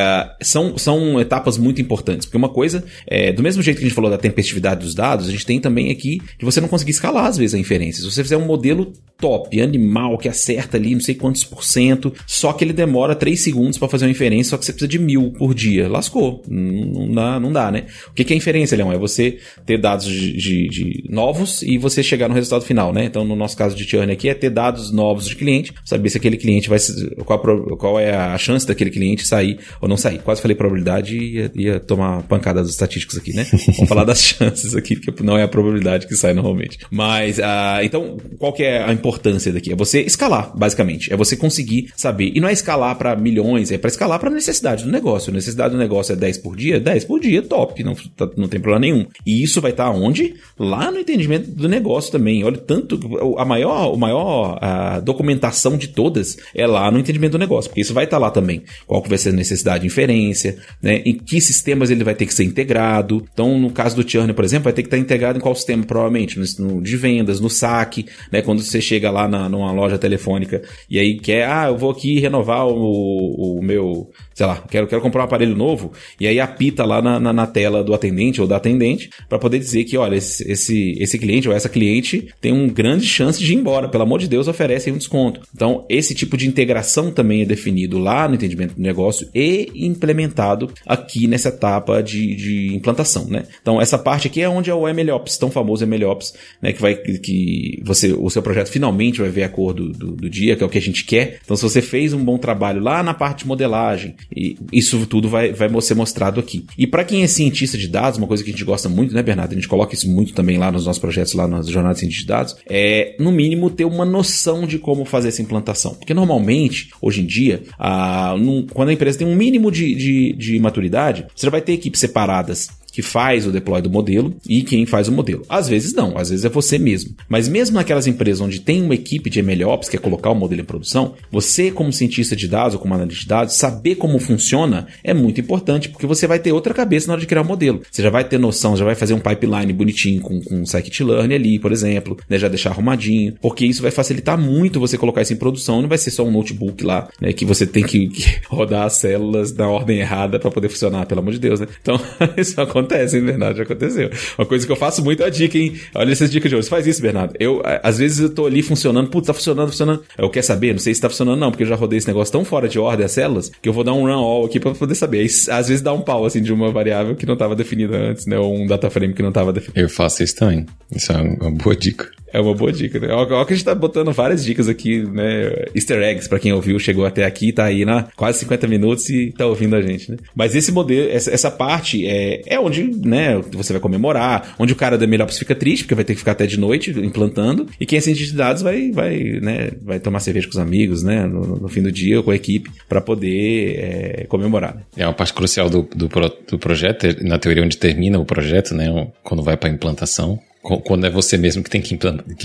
[0.41, 2.25] são, são etapas muito importantes.
[2.25, 5.27] Porque uma coisa, é, do mesmo jeito que a gente falou da tempestividade dos dados,
[5.27, 8.03] a gente tem também aqui de você não conseguir escalar, às vezes, a inferência.
[8.03, 12.13] Se você fizer um modelo top, animal, que acerta ali não sei quantos por cento,
[12.25, 14.99] só que ele demora 3 segundos para fazer uma inferência, só que você precisa de
[14.99, 15.89] mil por dia.
[15.89, 16.43] Lascou.
[16.47, 17.85] Não, não dá, não dá, né?
[18.09, 18.91] O que, que é inferência, Leão?
[18.91, 23.05] É você ter dados de, de, de, novos e você chegar no resultado final, né?
[23.05, 26.17] Então, no nosso caso de churn aqui, é ter dados novos de cliente, saber se
[26.17, 26.77] aquele cliente vai.
[27.25, 27.39] Qual,
[27.77, 30.19] qual é a chance daquele cliente sair ou não sair.
[30.19, 33.45] Quase falei probabilidade e ia, ia tomar pancada dos estatísticos aqui, né?
[33.75, 36.79] Vamos falar das chances aqui, porque não é a probabilidade que sai normalmente.
[36.91, 39.71] Mas, uh, então, qual que é a importância daqui?
[39.71, 41.11] É você escalar, basicamente.
[41.11, 42.31] É você conseguir saber.
[42.35, 45.31] E não é escalar para milhões, é para escalar para necessidade do negócio.
[45.31, 46.79] A necessidade do negócio é 10 por dia?
[46.79, 49.05] 10 por dia, top, não, tá, não tem problema nenhum.
[49.25, 50.35] E isso vai estar tá onde?
[50.57, 52.43] Lá no entendimento do negócio também.
[52.43, 52.99] Olha, tanto
[53.37, 57.81] a maior, a maior a documentação de todas é lá no entendimento do negócio, porque
[57.81, 58.63] isso vai estar tá lá também.
[58.85, 61.01] Qual que vai ser a necessidade de inferência, né?
[61.05, 63.25] Em que sistemas ele vai ter que ser integrado.
[63.33, 65.83] Então, no caso do churn, por exemplo, vai ter que estar integrado em qual sistema,
[65.83, 66.39] provavelmente?
[66.39, 68.41] No, no de vendas, no saque, né?
[68.41, 72.19] Quando você chega lá na, numa loja telefônica e aí quer, ah, eu vou aqui
[72.19, 76.85] renovar o, o meu sei lá, quero, quero comprar um aparelho novo, e aí apita
[76.85, 80.15] lá na, na, na tela do atendente ou da atendente para poder dizer que, olha,
[80.15, 84.03] esse, esse, esse cliente ou essa cliente tem uma grande chance de ir embora, pelo
[84.03, 85.41] amor de Deus, oferecem um desconto.
[85.55, 90.71] Então, esse tipo de integração também é definido lá no entendimento do negócio e implementado
[90.85, 93.43] aqui nessa etapa de, de implantação, né?
[93.59, 96.71] Então, essa parte aqui é onde é o MLOps, tão famoso MLOps, né?
[96.73, 100.29] Que vai, que você, o seu projeto finalmente vai ver a cor do, do, do
[100.29, 101.39] dia, que é o que a gente quer.
[101.43, 105.29] Então, se você fez um bom trabalho lá na parte de modelagem, e isso tudo
[105.29, 106.65] vai, vai ser mostrado aqui.
[106.77, 109.23] E para quem é cientista de dados, uma coisa que a gente gosta muito, né,
[109.23, 109.51] Bernardo?
[109.51, 112.25] A gente coloca isso muito também lá nos nossos projetos, lá nas jornadas de de
[112.25, 115.93] dados, é, no mínimo, ter uma noção de como fazer essa implantação.
[115.95, 120.33] Porque normalmente, hoje em dia, a, num, quando a empresa tem um mínimo de, de,
[120.33, 124.83] de maturidade, você vai ter equipes separadas que faz o deploy do modelo e quem
[124.87, 125.43] faz o modelo.
[125.47, 127.15] Às vezes não, às vezes é você mesmo.
[127.29, 130.61] Mas mesmo naquelas empresas onde tem uma equipe de MLOps que é colocar o modelo
[130.61, 134.87] em produção, você como cientista de dados ou como analista de dados, saber como funciona
[135.03, 137.83] é muito importante, porque você vai ter outra cabeça na hora de criar o modelo.
[137.91, 141.59] Você já vai ter noção, já vai fazer um pipeline bonitinho com, com scikit-learn ali,
[141.59, 145.37] por exemplo, né, já deixar arrumadinho, porque isso vai facilitar muito você colocar isso em
[145.37, 148.87] produção, não vai ser só um notebook lá, né, que você tem que, que rodar
[148.87, 151.67] as células na ordem errada para poder funcionar, pelo amor de Deus, né?
[151.79, 152.01] Então,
[152.35, 153.57] isso acontece acontece, hein, Bernardo?
[153.57, 154.09] Já aconteceu.
[154.37, 155.73] Uma coisa que eu faço muito é a dica, hein?
[155.93, 156.69] Olha essas dicas de hoje.
[156.69, 157.33] Faz isso, Bernardo.
[157.39, 160.03] Eu, às vezes, eu tô ali funcionando, putz, tá funcionando, funcionando.
[160.17, 162.31] Eu quero saber, não sei se tá funcionando, não, porque eu já rodei esse negócio
[162.31, 164.71] tão fora de ordem as células que eu vou dar um run all aqui pra
[164.71, 165.19] poder saber.
[165.19, 168.25] Aí, às vezes dá um pau, assim, de uma variável que não tava definida antes,
[168.25, 168.37] né?
[168.37, 169.79] Ou um data frame que não tava definido.
[169.79, 170.65] Eu faço isso também.
[170.95, 172.17] Isso é uma boa dica.
[172.33, 173.07] É uma boa dica, né?
[173.13, 175.65] Olha que a gente tá botando várias dicas aqui, né?
[175.73, 179.31] Easter eggs, pra quem ouviu, chegou até aqui, tá aí na quase 50 minutos e
[179.31, 180.17] tá ouvindo a gente, né?
[180.35, 184.75] Mas esse modelo, essa, essa parte é, é onde, né, você vai comemorar, onde o
[184.75, 187.85] cara da Melhops fica triste, porque vai ter que ficar até de noite implantando, e
[187.85, 191.25] quem é cientista de dados vai, vai, né, vai tomar cerveja com os amigos, né,
[191.25, 194.75] no, no fim do dia, com a equipe, para poder é, comemorar.
[194.75, 194.81] Né?
[194.97, 196.09] É uma parte crucial do, do,
[196.49, 198.87] do projeto, na teoria onde termina o projeto, né,
[199.23, 201.97] quando vai para implantação, quando é você mesmo que tem que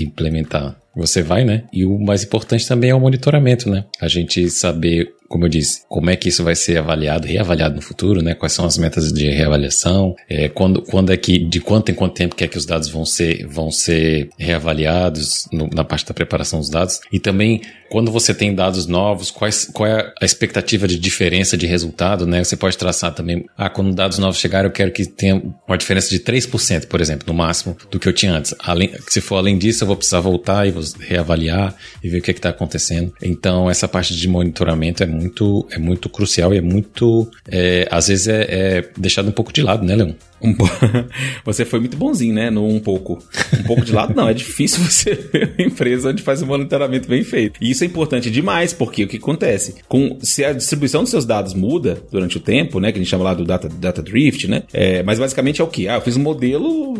[0.03, 1.63] implementar, você vai, né?
[1.73, 3.85] E o mais importante também é o monitoramento, né?
[3.99, 7.81] A gente saber como eu disse, como é que isso vai ser avaliado, reavaliado no
[7.81, 8.35] futuro, né?
[8.35, 10.13] Quais são as metas de reavaliação?
[10.29, 12.87] É, quando, quando é que, de quanto em quanto tempo que é que os dados
[12.87, 16.99] vão ser, vão ser reavaliados no, na parte da preparação dos dados?
[17.11, 21.65] E também, quando você tem dados novos, quais, qual é a expectativa de diferença de
[21.65, 22.43] resultado, né?
[22.43, 26.11] Você pode traçar também, ah, quando dados novos chegarem, eu quero que tenha uma diferença
[26.11, 28.53] de 3%, por exemplo, no máximo, do que eu tinha antes.
[28.59, 32.29] Além, se for além disso, eu vou precisar voltar e reavaliar e ver o que
[32.29, 33.11] é está acontecendo.
[33.19, 35.22] Então, essa parte de monitoramento é muito,
[35.71, 39.61] é muito crucial e é muito, é, às vezes é, é deixado um pouco de
[39.61, 40.13] lado, né, Leon?
[40.43, 40.65] Um po...
[41.45, 42.49] Você foi muito bonzinho, né?
[42.49, 43.19] No um pouco.
[43.57, 44.27] Um pouco de lado, não.
[44.27, 47.59] É difícil você ver uma empresa onde faz um monitoramento bem feito.
[47.61, 49.75] E isso é importante demais, porque o que acontece?
[49.87, 52.91] Com, se a distribuição dos seus dados muda durante o tempo, né?
[52.91, 54.63] Que a gente chama lá do data, data drift, né?
[54.73, 55.87] É, mas basicamente é o que?
[55.87, 56.93] Ah, eu fiz um modelo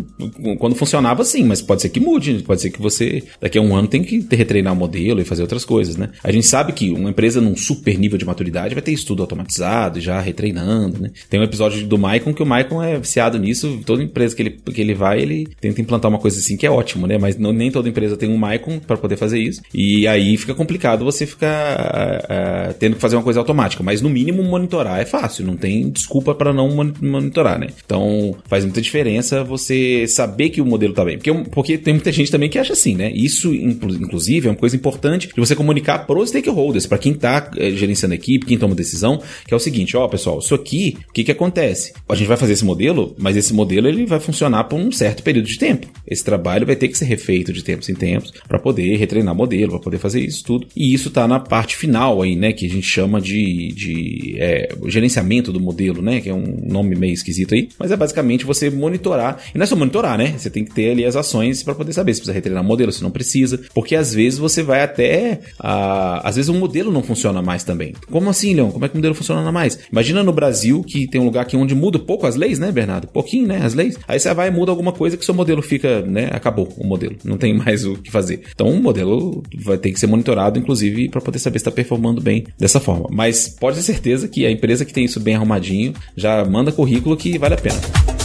[0.59, 2.43] quando funcionava assim, mas pode ser que mude.
[2.43, 5.41] Pode ser que você, daqui a um ano, tem que retreinar o modelo e fazer
[5.41, 6.09] outras coisas, né?
[6.23, 9.99] A gente sabe que uma empresa num super nível de maturidade vai ter estudo automatizado,
[9.99, 11.11] já retreinando, né?
[11.29, 13.81] Tem um episódio do Maicon que o Maicon é viciado nisso.
[13.86, 16.71] Toda empresa que ele, que ele vai, ele tenta implantar uma coisa assim que é
[16.71, 17.17] ótimo, né?
[17.17, 19.61] Mas não, nem toda empresa tem um Maicon para poder fazer isso.
[19.73, 21.77] E aí fica complicado você ficar
[22.23, 23.84] uh, tendo que fazer uma coisa automática.
[23.84, 26.69] Mas no mínimo monitorar é fácil, não tem desculpa para não
[27.01, 27.67] monitorar, né?
[27.86, 31.17] Então faz muita diferença você saber que o modelo tá bem.
[31.17, 33.11] Porque, porque tem muita gente também que acha assim, né?
[33.13, 37.51] Isso, inclusive, é uma coisa importante de você comunicar para os stakeholders, para quem tá
[37.57, 40.97] é, gerenciando a equipe, quem toma decisão, que é o seguinte: ó, pessoal, isso aqui,
[41.09, 41.93] o que que acontece?
[42.07, 45.24] A gente vai fazer esse modelo, mas esse modelo ele vai funcionar por um certo
[45.24, 45.88] período de tempo.
[46.05, 49.71] Esse trabalho vai ter que ser refeito de tempos em tempos para poder retreinar modelo,
[49.71, 50.67] para poder fazer isso tudo.
[50.76, 54.67] E isso está na parte final aí, né, que a gente chama de, de é,
[54.88, 58.69] gerenciamento do modelo, né, que é um nome meio esquisito aí, mas é basicamente você
[58.69, 59.41] monitorar.
[59.55, 60.36] E não é só monitorar, né?
[60.38, 63.01] Você tem que ter ali as ações para poder saber se precisa retreinar modelo, se
[63.01, 67.41] não precisa, porque às vezes você vai até, a, às vezes o modelo não funciona
[67.41, 67.93] mais também.
[68.11, 68.71] Como assim, Leon?
[68.71, 69.80] Como é que o modelo funciona mais?
[69.89, 73.02] Imagina no Brasil que tem um lugar que onde muda pouco as leis, né, Bernardo?
[73.07, 73.61] Pouquinho, né?
[73.63, 73.97] As leis.
[74.07, 76.29] Aí você vai e muda alguma coisa que seu modelo fica, né?
[76.31, 77.15] Acabou o modelo.
[77.23, 78.41] Não tem mais o que fazer.
[78.53, 82.21] Então o modelo vai ter que ser monitorado, inclusive, para poder saber se está performando
[82.21, 83.07] bem dessa forma.
[83.11, 87.17] Mas pode ter certeza que a empresa que tem isso bem arrumadinho já manda currículo
[87.17, 88.22] que vale a pena.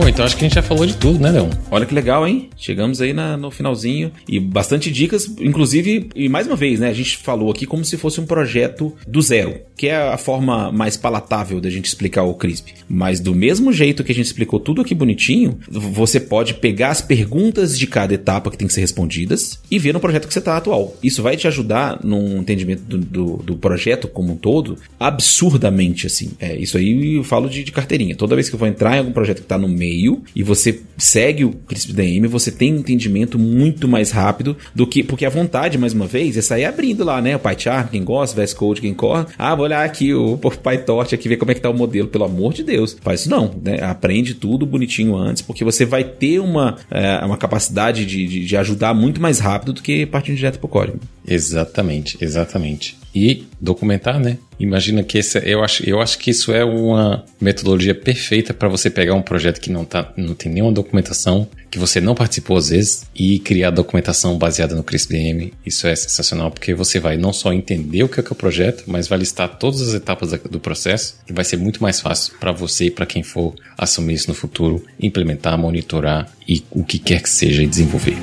[0.00, 1.50] Bom, então acho que a gente já falou de tudo, né, Leon?
[1.70, 2.48] Olha que legal, hein?
[2.56, 6.88] Chegamos aí na, no finalzinho e bastante dicas, inclusive, e mais uma vez, né?
[6.88, 10.72] A gente falou aqui como se fosse um projeto do zero, que é a forma
[10.72, 12.72] mais palatável da gente explicar o CRISP.
[12.88, 17.02] Mas do mesmo jeito que a gente explicou tudo aqui bonitinho, você pode pegar as
[17.02, 20.38] perguntas de cada etapa que tem que ser respondidas e ver no projeto que você
[20.38, 20.96] está atual.
[21.02, 26.30] Isso vai te ajudar no entendimento do, do, do, projeto como um todo absurdamente, assim.
[26.40, 28.16] É, isso aí eu falo de, de carteirinha.
[28.16, 30.42] Toda vez que eu vou entrar em algum projeto que está no meio meio e
[30.42, 35.02] você segue o CRISP DM, você tem um entendimento muito mais rápido do que.
[35.02, 37.36] Porque a vontade, mais uma vez, é sair abrindo lá, né?
[37.36, 39.26] O PyCharm, quem gosta, VS Code, quem corre.
[39.36, 42.08] Ah, vou olhar aqui o, o PyTorch aqui, ver como é que tá o modelo.
[42.08, 42.96] Pelo amor de Deus.
[43.00, 43.82] Faz isso não, né?
[43.82, 48.56] Aprende tudo bonitinho antes, porque você vai ter uma, é, uma capacidade de, de, de
[48.56, 51.00] ajudar muito mais rápido do que partindo direto pro código.
[51.26, 54.38] Exatamente, exatamente e documentar, né?
[54.58, 58.90] Imagina que esse, eu acho, eu acho que isso é uma metodologia perfeita para você
[58.90, 62.68] pegar um projeto que não tá, não tem nenhuma documentação, que você não participou às
[62.68, 65.52] vezes e criar documentação baseada no CRISPR.
[65.64, 68.36] Isso é sensacional porque você vai não só entender o que é, que é o
[68.36, 72.34] projeto, mas vai listar todas as etapas do processo e vai ser muito mais fácil
[72.38, 76.98] para você e para quem for assumir isso no futuro, implementar, monitorar e o que
[76.98, 78.16] quer que seja e desenvolver.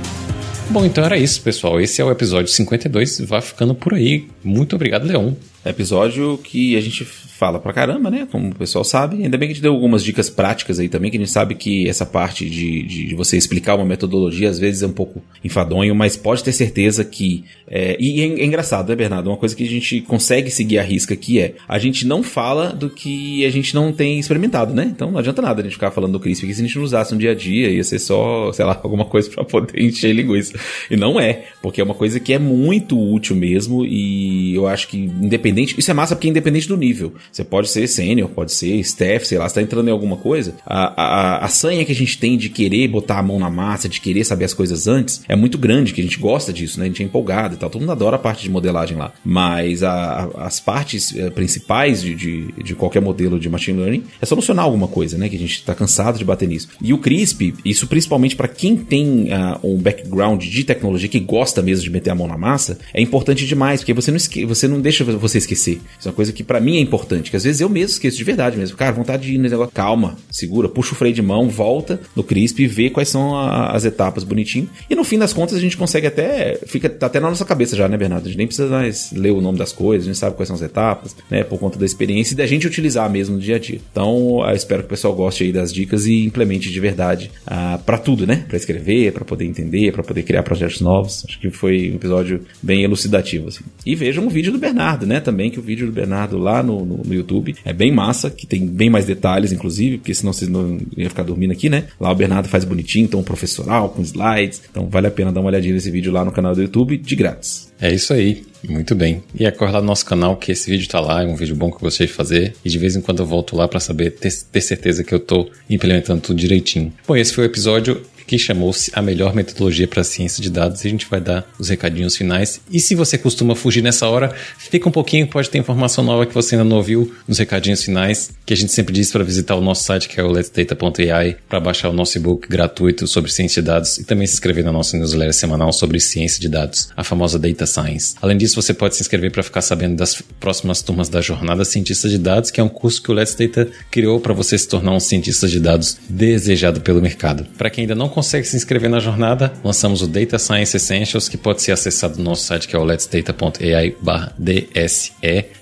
[0.69, 1.79] Bom, então era isso, pessoal.
[1.79, 3.21] Esse é o episódio 52.
[3.21, 4.27] Vai ficando por aí.
[4.43, 5.33] Muito obrigado, Leon.
[5.65, 7.03] Episódio que a gente
[7.37, 8.27] fala pra caramba, né?
[8.31, 9.23] Como o pessoal sabe.
[9.23, 11.53] Ainda bem que a gente deu algumas dicas práticas aí também, que a gente sabe
[11.53, 15.93] que essa parte de, de, você explicar uma metodologia às vezes é um pouco enfadonho,
[15.93, 17.45] mas pode ter certeza que.
[17.67, 19.29] É, e é, é, engraçado, né, Bernardo?
[19.29, 22.71] Uma coisa que a gente consegue seguir a risca aqui é a gente não fala
[22.71, 24.89] do que a gente não tem experimentado, né?
[24.89, 26.85] Então não adianta nada a gente ficar falando do CRISPR, que se a gente não
[26.85, 30.11] usasse no dia a dia, ia ser só, sei lá, alguma coisa para poder encher
[30.13, 30.57] linguiça.
[30.89, 34.87] E não é, porque é uma coisa que é muito útil mesmo e eu acho
[34.87, 35.46] que independente.
[35.77, 37.13] Isso é massa porque é independente do nível.
[37.31, 40.55] Você pode ser sênior, pode ser staff, sei lá, você tá entrando em alguma coisa.
[40.65, 43.89] A, a, a sanha que a gente tem de querer botar a mão na massa,
[43.89, 46.85] de querer saber as coisas antes, é muito grande, que a gente gosta disso, né?
[46.85, 47.69] A gente é empolgado e tal.
[47.69, 49.13] Todo mundo adora a parte de modelagem lá.
[49.23, 54.25] Mas a, as partes eh, principais de, de, de, qualquer modelo de machine learning é
[54.25, 55.29] solucionar alguma coisa, né?
[55.29, 56.69] Que a gente tá cansado de bater nisso.
[56.81, 61.61] E o CRISP, isso principalmente para quem tem uh, um background de tecnologia, que gosta
[61.61, 64.81] mesmo de meter a mão na massa, é importante demais, porque você não, você não
[64.81, 65.81] deixa você você esquecer.
[65.97, 68.17] Isso é uma coisa que para mim é importante, que às vezes eu mesmo esqueço
[68.17, 68.77] de verdade mesmo.
[68.77, 69.73] Cara, vontade de ir nesse negócio.
[69.73, 73.71] Calma, segura, puxa o freio de mão, volta no CRISP e vê quais são a,
[73.71, 74.69] as etapas bonitinho.
[74.89, 76.59] E no fim das contas a gente consegue até.
[76.65, 78.25] Fica até na nossa cabeça já, né, Bernardo?
[78.25, 80.55] A gente nem precisa mais ler o nome das coisas, a gente sabe quais são
[80.55, 81.43] as etapas, né?
[81.43, 83.79] Por conta da experiência e da gente utilizar mesmo no dia a dia.
[83.91, 87.81] Então, eu espero que o pessoal goste aí das dicas e implemente de verdade uh,
[87.83, 88.45] para tudo, né?
[88.47, 91.23] Para escrever, para poder entender, para poder criar projetos novos.
[91.27, 93.63] Acho que foi um episódio bem elucidativo, assim.
[93.85, 95.19] E vejam o vídeo do Bernardo, né?
[95.27, 98.47] Também que o vídeo do Bernardo lá no, no, no YouTube é bem massa, que
[98.47, 101.83] tem bem mais detalhes, inclusive, porque senão vocês não iam ficar dormindo aqui, né?
[101.99, 104.61] Lá o Bernardo faz bonitinho, então professoral, com slides.
[104.71, 107.13] Então vale a pena dar uma olhadinha nesse vídeo lá no canal do YouTube, de
[107.13, 107.69] grátis.
[107.77, 108.41] É isso aí.
[108.69, 109.21] Muito bem.
[109.37, 111.75] E acorda no nosso canal que esse vídeo tá lá, é um vídeo bom que
[111.75, 112.55] eu gostei de fazer.
[112.63, 115.19] E de vez em quando eu volto lá para saber, ter, ter certeza que eu
[115.19, 116.93] tô implementando tudo direitinho.
[117.05, 120.83] Bom, esse foi o episódio que chamou-se A Melhor Metodologia para Ciência de Dados.
[120.83, 122.59] E a gente vai dar os recadinhos finais.
[122.69, 126.33] E se você costuma fugir nessa hora, fica um pouquinho, pode ter informação nova que
[126.33, 129.61] você ainda não ouviu nos recadinhos finais, que a gente sempre diz para visitar o
[129.61, 133.67] nosso site, que é o letsdata.ai, para baixar o nosso e-book gratuito sobre ciência de
[133.67, 137.39] dados e também se inscrever na nossa newsletter semanal sobre ciência de dados, a famosa
[137.39, 138.15] Data Science.
[138.21, 142.09] Além disso, você pode se inscrever para ficar sabendo das próximas turmas da Jornada Cientista
[142.09, 144.91] de Dados, que é um curso que o Let's Data criou para você se tornar
[144.91, 147.45] um cientista de dados desejado pelo mercado.
[147.57, 151.37] Para quem ainda não consegue se inscrever na jornada, lançamos o Data Science Essentials, que
[151.37, 155.11] pode ser acessado no nosso site, que é o letsdata.ai/dse,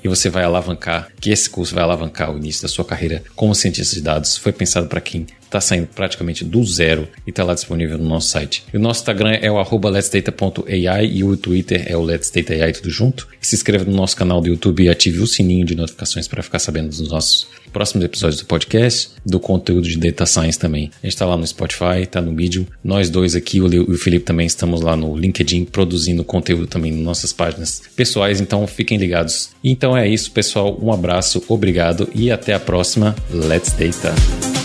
[0.01, 3.53] e você vai alavancar, que esse curso vai alavancar o início da sua carreira como
[3.53, 4.37] cientista de dados.
[4.37, 8.29] Foi pensado para quem está saindo praticamente do zero e está lá disponível no nosso
[8.29, 8.63] site.
[8.73, 13.27] E o nosso Instagram é o letsdata.ai e o Twitter é o letsdata.ai tudo junto.
[13.41, 16.43] E se inscreva no nosso canal do YouTube e ative o sininho de notificações para
[16.43, 20.91] ficar sabendo dos nossos próximos episódios do podcast, do conteúdo de Data Science também.
[21.03, 22.65] A gente está lá no Spotify, está no Medium.
[22.83, 26.67] Nós dois aqui, o Leo e o Felipe também estamos lá no LinkedIn produzindo conteúdo
[26.67, 29.49] também nas nossas páginas pessoais, então fiquem ligados.
[29.63, 30.77] Então é isso, pessoal.
[30.81, 33.13] Um abraço, obrigado e até a próxima.
[33.29, 34.64] Let's Data!